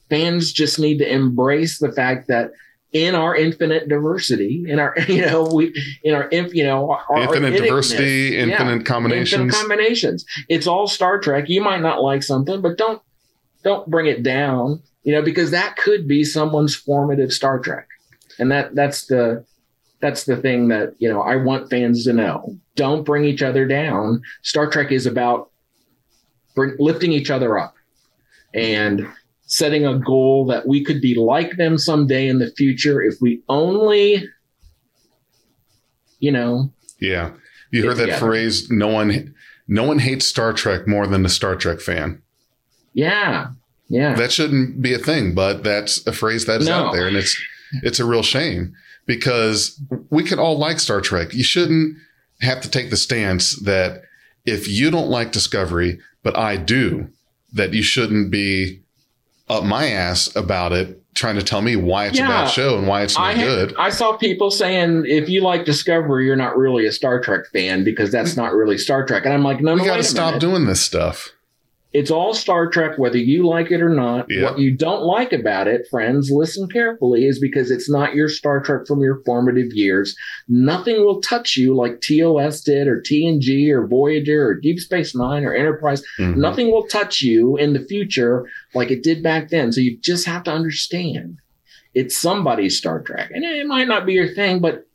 [0.09, 2.51] fans just need to embrace the fact that
[2.95, 5.73] in our infinite diversity, in our, you know, we,
[6.05, 8.43] in our, inf- you know, our infinite our diversity, Yeah.
[8.43, 9.41] infinite combinations.
[9.41, 10.25] Infinite combinations.
[10.47, 11.49] It's all Star Trek.
[11.49, 13.01] You might not like something, but don't
[13.65, 17.85] don't bring it down, you know, because that could be someone's formative Star Trek.
[18.39, 19.43] And that that's the
[19.99, 22.57] that's the thing that, you know, I want fans to know.
[22.77, 24.21] Don't bring each other down.
[24.41, 25.49] Star Trek is about
[26.55, 27.75] bring, lifting each other up
[28.53, 29.05] and
[29.47, 33.41] setting a goal that we could be like them someday in the future if we
[33.49, 34.27] only
[36.19, 37.31] you know yeah.
[37.71, 38.25] You heard that together.
[38.25, 39.33] phrase, no one
[39.67, 42.21] no one hates Star Trek more than a Star Trek fan.
[42.93, 43.47] yeah
[43.89, 46.85] yeah That shouldn't be a thing, but that's a phrase that is No.
[46.87, 47.37] out there and it's
[47.83, 48.73] it's a real shame
[49.05, 49.79] because
[50.09, 51.33] we could all like Star Trek.
[51.33, 51.97] You shouldn't
[52.41, 54.03] have to take the stance that
[54.45, 57.09] if you don't like Discovery, but I do,
[57.53, 58.81] that you shouldn't be
[59.47, 62.87] up my ass about it, trying to tell me why it's a bad show and
[62.87, 63.75] why it's I, not good.
[63.77, 67.83] I saw people saying if you like Discovery, you're not really a Star Trek fan
[67.83, 69.25] because that's not really Star Trek.
[69.25, 70.41] And I'm like, no, we no, gotta stop minute.
[70.41, 71.29] doing this stuff.
[71.97, 74.27] It's all Star Trek, whether you like it or not.
[74.43, 78.59] What you don't like about it, friends, listen carefully, is because it's not your Star
[78.59, 80.13] Trek from your formative years.
[80.49, 85.45] Nothing will touch you like TOS did, or TNG, or Voyager, or Deep Space Nine,
[85.45, 86.03] or Enterprise.
[86.19, 86.35] Mhm.
[86.35, 89.71] Nothing will touch you in the future like it did back then.
[89.71, 91.37] So you just have to understand
[91.93, 93.31] it's somebody's Star Trek.
[93.33, 94.85] And it might not be your thing, but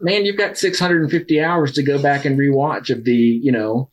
[0.00, 3.90] man, you've got 650 hours to go back and rewatch of the, you know,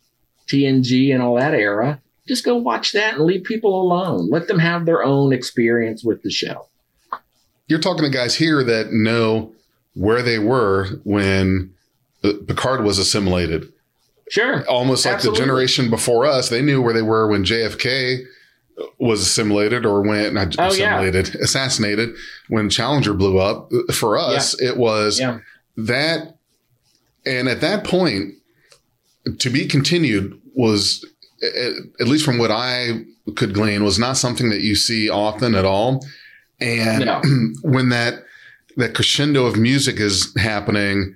[0.47, 1.99] TNG and all that era.
[2.27, 4.29] Just go watch that and leave people alone.
[4.29, 6.67] Let them have their own experience with the show.
[7.67, 9.53] You're talking to guys here that know
[9.95, 11.73] where they were when
[12.21, 13.71] Picard was assimilated.
[14.29, 14.65] Sure.
[14.67, 15.39] almost like Absolutely.
[15.41, 18.23] the generation before us, they knew where they were when JFK
[18.97, 20.97] was assimilated or when not Oh, yeah.
[20.97, 22.15] assimilated, assassinated
[22.47, 23.69] when Challenger blew up.
[23.93, 25.39] For us, it was Yeah.
[25.77, 26.37] that,
[27.25, 28.35] and at that point,
[29.39, 31.05] to be continued was,
[31.43, 33.03] at, at least from what I
[33.35, 36.05] could glean, was not something that you see often at all.
[36.59, 37.21] And No.
[37.63, 38.23] when that
[38.77, 41.15] that crescendo of music is happening,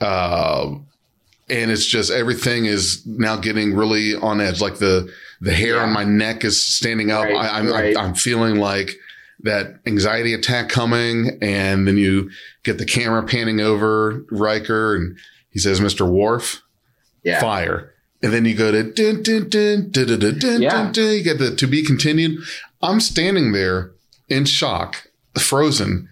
[0.00, 0.70] uh,
[1.50, 4.60] and it's just everything is now getting really on edge.
[4.60, 5.82] Like the the hair Yeah.
[5.84, 7.24] on my neck is standing up.
[7.24, 7.96] Right, I, I'm, right.
[7.96, 8.96] I'm I'm feeling like
[9.42, 12.30] that anxiety attack coming, and then you
[12.62, 15.18] get the camera panning over Riker, and
[15.50, 16.08] he says, "Mr.
[16.08, 16.62] Worf,
[17.22, 17.40] Yeah.
[17.40, 17.92] fire."
[18.24, 20.70] And then you go to dun, dun, dun, dun, dun, dun, dun, Yeah.
[20.70, 21.12] dun, dun.
[21.12, 22.40] you get the to be continued.
[22.82, 23.90] I'm standing there
[24.28, 25.08] in shock,
[25.38, 26.08] frozen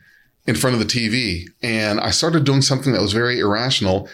[0.47, 1.49] in front of the TV.
[1.63, 4.09] And I started doing something that was very irrational.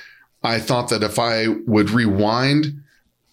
[0.44, 2.82] I thought that if I would rewind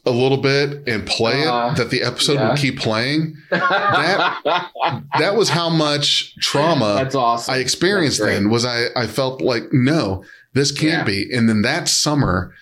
[0.07, 2.49] a little bit and play Uh, it, that the episode yeah.
[2.49, 3.35] would keep playing.
[3.51, 4.37] That
[5.19, 7.53] that was how much trauma That's awesome.
[7.53, 11.03] I experienced then was I, I felt like, no, this can't Yeah.
[11.03, 11.29] be.
[11.33, 12.53] And then that summer,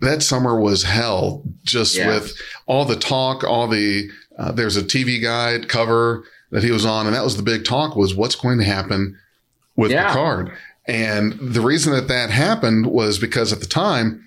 [0.00, 2.08] that summer was hell just Yeah.
[2.08, 2.32] with
[2.66, 7.06] all the talk, all the, uh, there's a TV guide cover that he was on,
[7.06, 9.16] and that was the big talk was what's going to happen
[9.76, 10.08] with Yeah.
[10.08, 10.50] Picard.
[10.86, 14.24] And the reason that that happened was because at the time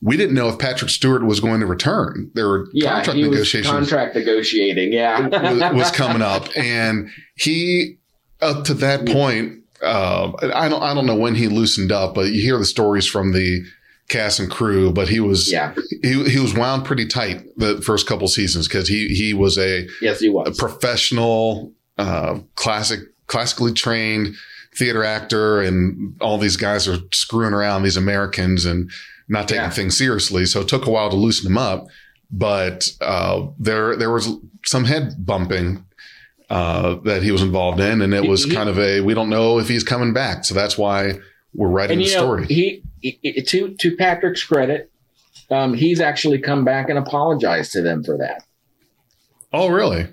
[0.00, 2.30] we didn't know if Patrick Stewart was going to return.
[2.34, 4.92] There were Yeah, contract negotiations contract negotiating.
[4.92, 5.26] Yeah,
[5.72, 7.96] was, was coming up, and he
[8.40, 9.54] up to that point.
[9.82, 13.06] Uh, I don't I don't know when he loosened up, but you hear the stories
[13.06, 13.64] from the
[14.08, 14.92] cast and crew.
[14.92, 18.88] But he was yeah, he he was wound pretty tight the first couple seasons because
[18.88, 24.34] he he was a, yes, he was a professional, uh, classic classically trained
[24.76, 28.90] theater actor, and all these guys are screwing around these Americans and
[29.28, 29.70] not taking Yeah.
[29.70, 30.46] things seriously.
[30.46, 31.88] So it took a while to loosen him up,
[32.30, 34.28] but uh, there there was
[34.64, 35.84] some head bumping
[36.48, 39.58] uh, that he was involved in, and it was kind of a we don't know
[39.58, 40.44] if he's coming back.
[40.46, 41.18] So that's why
[41.54, 42.46] we're writing and the you know, story.
[42.46, 44.90] he, he to to Patrick's credit,
[45.50, 48.44] um, he's actually come back and apologized to them for that.
[49.52, 50.08] oh, really?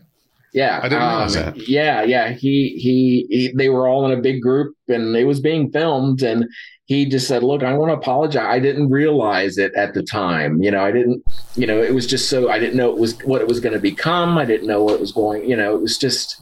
[0.53, 1.67] Yeah, I didn't realize um, that.
[1.67, 2.29] Yeah, yeah.
[2.31, 6.23] He, he he they were all in a big group and it was being filmed
[6.23, 6.45] and
[6.85, 8.45] he just said, "Look, I want to apologize.
[8.47, 10.61] I didn't realize it at the time.
[10.61, 11.25] You know, I didn't.
[11.55, 13.73] You know, it was just so I didn't know it was what it was going
[13.73, 14.37] to become.
[14.37, 15.49] I didn't know what it was going.
[15.49, 16.41] You know, it was just,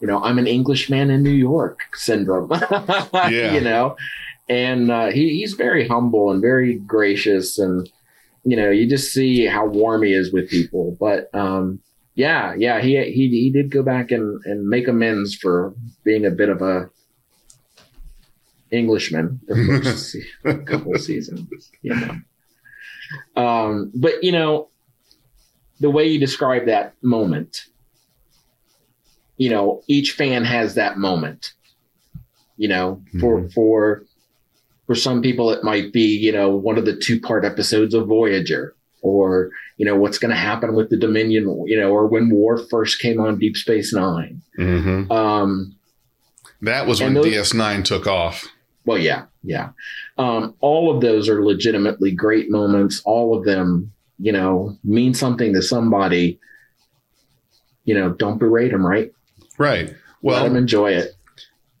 [0.00, 2.50] you know, I'm an Englishman in New York syndrome.
[3.12, 3.52] Yeah.
[3.52, 3.96] You know,
[4.52, 7.90] and uh, he he's very humble and very gracious and
[8.44, 10.94] you know you just see how warm he is with people.
[11.00, 11.80] But um,
[12.14, 15.74] yeah, yeah, he he he did go back and and make amends for
[16.04, 16.90] being a bit of a
[18.70, 20.16] Englishman the first
[20.66, 21.70] couple of seasons.
[21.80, 24.68] You know, um, but you know,
[25.80, 27.64] the way you describe that moment,
[29.38, 31.54] you know, each fan has that moment.
[32.58, 34.04] You know, for for
[34.92, 38.06] for some people it might be you know one of the two part episodes of
[38.08, 42.28] Voyager or you know what's going to happen with the Dominion, you know, or when
[42.28, 44.42] war first came on Deep Space Nine.
[44.56, 45.74] hmm Um,
[46.60, 48.46] That was when those- DS9 took off.
[48.84, 49.70] well, yeah, yeah.
[50.18, 53.00] Um, all of those are legitimately great moments.
[53.06, 53.90] All of them,
[54.20, 56.38] you know, mean something to somebody.
[57.84, 59.10] You know, don't berate them, right?
[59.58, 59.94] Right.
[60.20, 61.12] Well, let them enjoy it.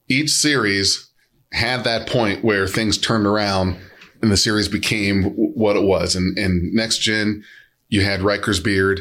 [0.08, 1.08] each series
[1.52, 3.76] had that point where things turned around
[4.20, 6.14] and the series became what it was.
[6.14, 7.44] And, and next gen,
[7.88, 9.00] you had Riker's beard,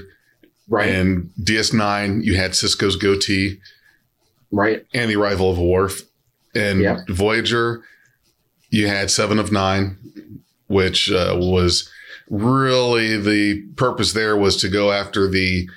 [0.67, 3.59] Right, and DS9, you had Sisko's goatee,
[4.51, 6.03] right, and the arrival of Worf.
[6.55, 6.99] And Yeah.
[7.07, 7.83] Voyager,
[8.69, 9.97] you had Seven of Nine,
[10.67, 11.89] which uh, was
[12.29, 15.69] really the purpose there was to go after the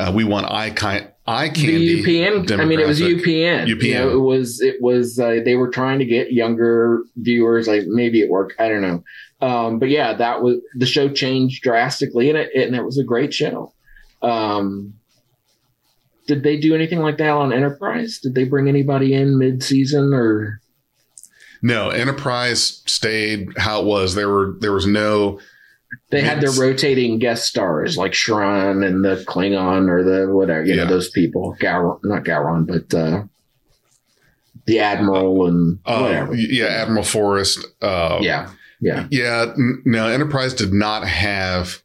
[0.00, 2.02] uh, we want eye kind eye candy.
[2.02, 2.60] the UPN.
[2.60, 3.24] I mean, it was demographic.
[3.24, 3.66] UPN.
[3.68, 3.94] You UPN.
[3.94, 7.68] know, it was it was uh, they were trying to get younger viewers.
[7.68, 8.60] Like maybe it worked.
[8.60, 9.04] I don't know.
[9.40, 13.04] Um, but yeah, that was the show changed drastically, and it and it was a
[13.04, 13.72] great show.
[14.22, 14.94] Um,
[16.26, 18.18] did they do anything like that on Enterprise?
[18.18, 20.60] Did they bring anybody in mid season or?
[21.62, 24.14] No, Enterprise stayed how it was.
[24.14, 25.40] There were there was no
[26.10, 30.74] They had their rotating guest stars like Shran and the Klingon or the whatever, you
[30.74, 30.84] Yeah.
[30.84, 31.56] know, those people.
[31.60, 33.24] Gowron, not Gowron, but uh,
[34.66, 36.34] the Admiral and uh, whatever.
[36.34, 37.64] yeah Admiral Forrest.
[37.80, 39.52] Uh, yeah, yeah, yeah.
[39.56, 41.80] n- No, Enterprise did not have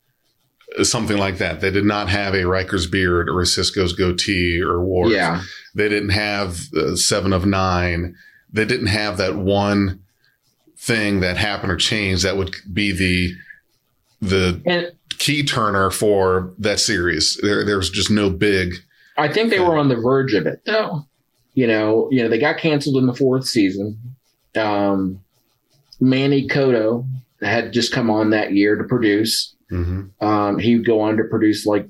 [0.84, 1.62] something like that.
[1.62, 5.12] They did not have a Riker's beard or a Sisko's goatee or Worf.
[5.12, 5.42] yeah,
[5.74, 8.16] They didn't have uh, Seven of Nine.
[8.52, 10.02] They didn't have that one
[10.78, 13.34] thing that happened or changed that would be the
[14.30, 17.38] the and key turner for that series.
[17.42, 18.74] There, there was just no big.
[19.18, 21.06] I think they were on the verge of it though.
[21.54, 23.98] You know, you know, they got canceled in the fourth season.
[24.56, 25.22] Um,
[26.02, 27.06] Manny Coto
[27.42, 29.54] had just come on that year to produce.
[29.72, 30.10] Mhm.
[30.22, 31.88] Um, he would go on to produce like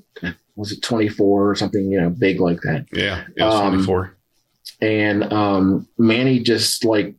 [0.54, 2.86] was it 24 or something, you know, big like that.
[2.92, 4.16] Yeah, it was Um, 24.
[4.80, 7.14] and um, Manny just like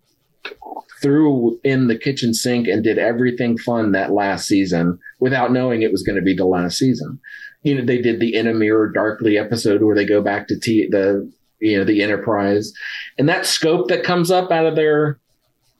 [1.02, 5.92] threw in the kitchen sink and did everything fun that last season without knowing it
[5.92, 7.20] was going to be the last season.
[7.64, 10.60] You know, they did the In a Mirror Darkly episode where they go back to
[10.60, 12.72] T- the you know the Enterprise,
[13.18, 15.18] and that scope that comes up out of their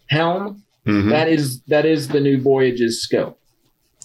[0.08, 1.10] helm Mhm.
[1.12, 3.40] that is that is the new Voyage's scope.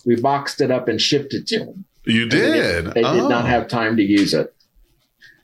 [0.05, 1.85] We boxed it up and shipped it to them.
[2.05, 2.85] You They did.
[2.87, 3.29] They did Oh.
[3.29, 4.53] not have time to use it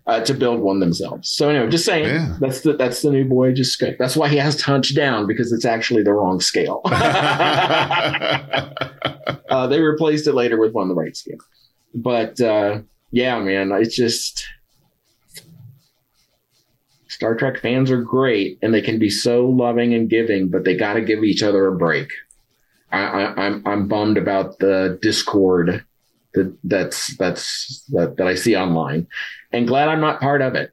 [0.09, 1.29] uh, to build one themselves.
[1.29, 2.37] So anyway, just saying Yeah.
[2.41, 3.97] that's the that's the new Voyage's scope.
[3.99, 6.81] That's why he has to hunch down because it's actually the wrong scale.
[9.51, 11.39] uh, they replaced it later with one the right scale.
[11.95, 12.81] But uh,
[13.11, 14.47] yeah, man, it's just
[17.09, 20.77] Star Trek fans are great and they can be so loving and giving, but they
[20.77, 22.11] got to give each other a break.
[22.91, 25.85] I, I, I'm I'm bummed about the discord
[26.35, 29.07] that that's that's that, that I see online,
[29.53, 30.73] and glad I'm not part of it.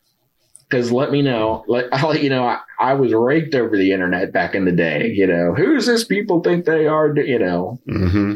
[0.70, 1.64] because let me know.
[1.68, 2.46] Let I'll let you know.
[2.46, 5.10] I, I was raked over the internet back in the day.
[5.12, 6.04] You know, who's this?
[6.04, 7.16] People think they are.
[7.18, 8.36] You know, hmm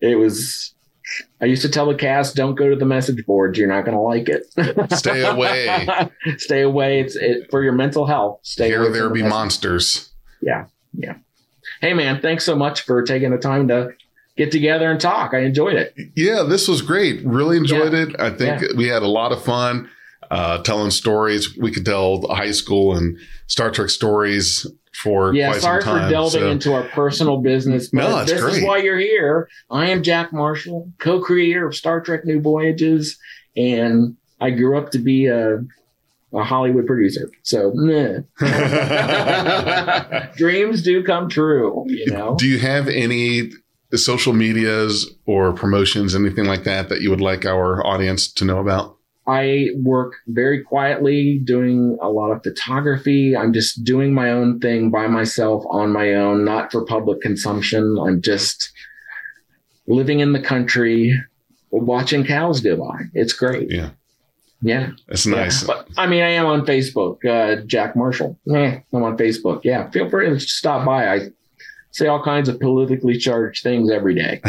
[0.00, 0.72] it was.
[1.40, 3.56] I used to tell the cast, "Don't go to the message boards.
[3.58, 4.92] You're not going to like it.
[4.98, 5.86] Stay away.
[6.36, 7.00] Stay away.
[7.00, 8.40] It's it, for your mental health.
[8.42, 10.12] Stay Here away there the be message- monsters.
[10.42, 11.14] Yeah, yeah.
[11.80, 13.90] Hey, man, thanks so much for taking the time to
[14.36, 15.34] get together and talk.
[15.34, 15.94] I enjoyed it.
[16.14, 17.24] Yeah, this was great.
[17.24, 18.14] Really enjoyed it.
[18.18, 19.88] I think we had a lot of fun
[20.30, 21.56] uh, telling stories.
[21.56, 24.66] We could tell high school and Star Trek stories
[25.02, 26.06] for Yeah, quite sorry some time.
[26.06, 27.88] for delving so- into our personal business.
[27.88, 29.48] But No, this is why you're here.
[29.70, 33.18] I am Jack Marshall, co-creator of Star Trek New Voyages,
[33.56, 35.58] and I grew up to be a,
[36.34, 37.30] a Hollywood producer.
[37.42, 37.72] So
[40.36, 42.36] dreams do come true, you know.
[42.38, 43.50] Do you have any
[43.94, 48.58] social medias or promotions, anything like that, that you would like our audience to know
[48.58, 48.96] about?
[49.28, 53.36] I work very quietly doing a lot of photography.
[53.36, 57.96] I'm just doing my own thing by myself on my own, not for public consumption.
[58.00, 58.70] I'm just
[59.88, 61.20] living in the country,
[61.70, 63.02] watching cows go by.
[63.14, 63.68] It's great.
[63.70, 63.90] Yeah,
[64.62, 64.90] Yeah.
[65.08, 65.34] it's Yeah.
[65.36, 65.64] nice.
[65.64, 68.38] But I mean, I am on Facebook, uh, Jack Marshall.
[68.44, 69.60] Yeah, I'm on Facebook.
[69.64, 69.90] Yeah.
[69.90, 71.08] Feel free to stop by.
[71.12, 71.20] I
[71.96, 74.40] say all kinds of politically charged things every day.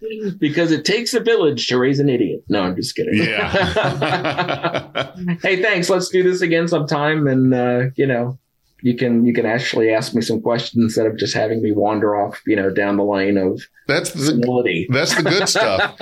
[0.38, 2.42] because it takes a village to raise an idiot.
[2.48, 3.14] No, I'm just kidding.
[3.14, 5.12] yeah.
[5.42, 5.88] hey, thanks.
[5.88, 7.28] Let's do this again sometime.
[7.28, 8.36] And uh, you know,
[8.82, 12.16] you can you can actually ask me some questions instead of just having me wander
[12.16, 15.96] off, you know, down the lane of that's the that's the good stuff.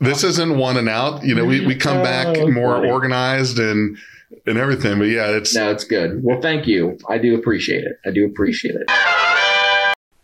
[0.00, 1.22] This isn't one and out.
[1.22, 3.98] You know, we, we come back Oh, more organized and
[4.46, 4.98] and everything.
[4.98, 6.22] But yeah, it's no, it's good.
[6.22, 6.98] Well, thank you.
[7.08, 7.98] I do appreciate it.
[8.06, 8.90] I do appreciate it.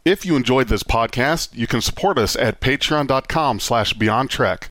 [0.04, 4.70] If you enjoyed this podcast, you can support us at patreon.com slash beyond trek.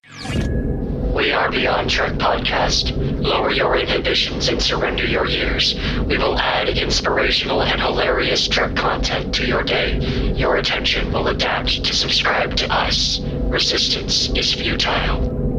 [1.13, 2.95] We are Beyond Trek Podcast.
[3.21, 5.73] Lower your inhibitions and surrender your years.
[6.07, 9.97] We will add inspirational and hilarious Trek content to your day.
[10.35, 13.21] Your attention will adapt to subscribe to us.
[13.49, 15.54] Resistance is futile.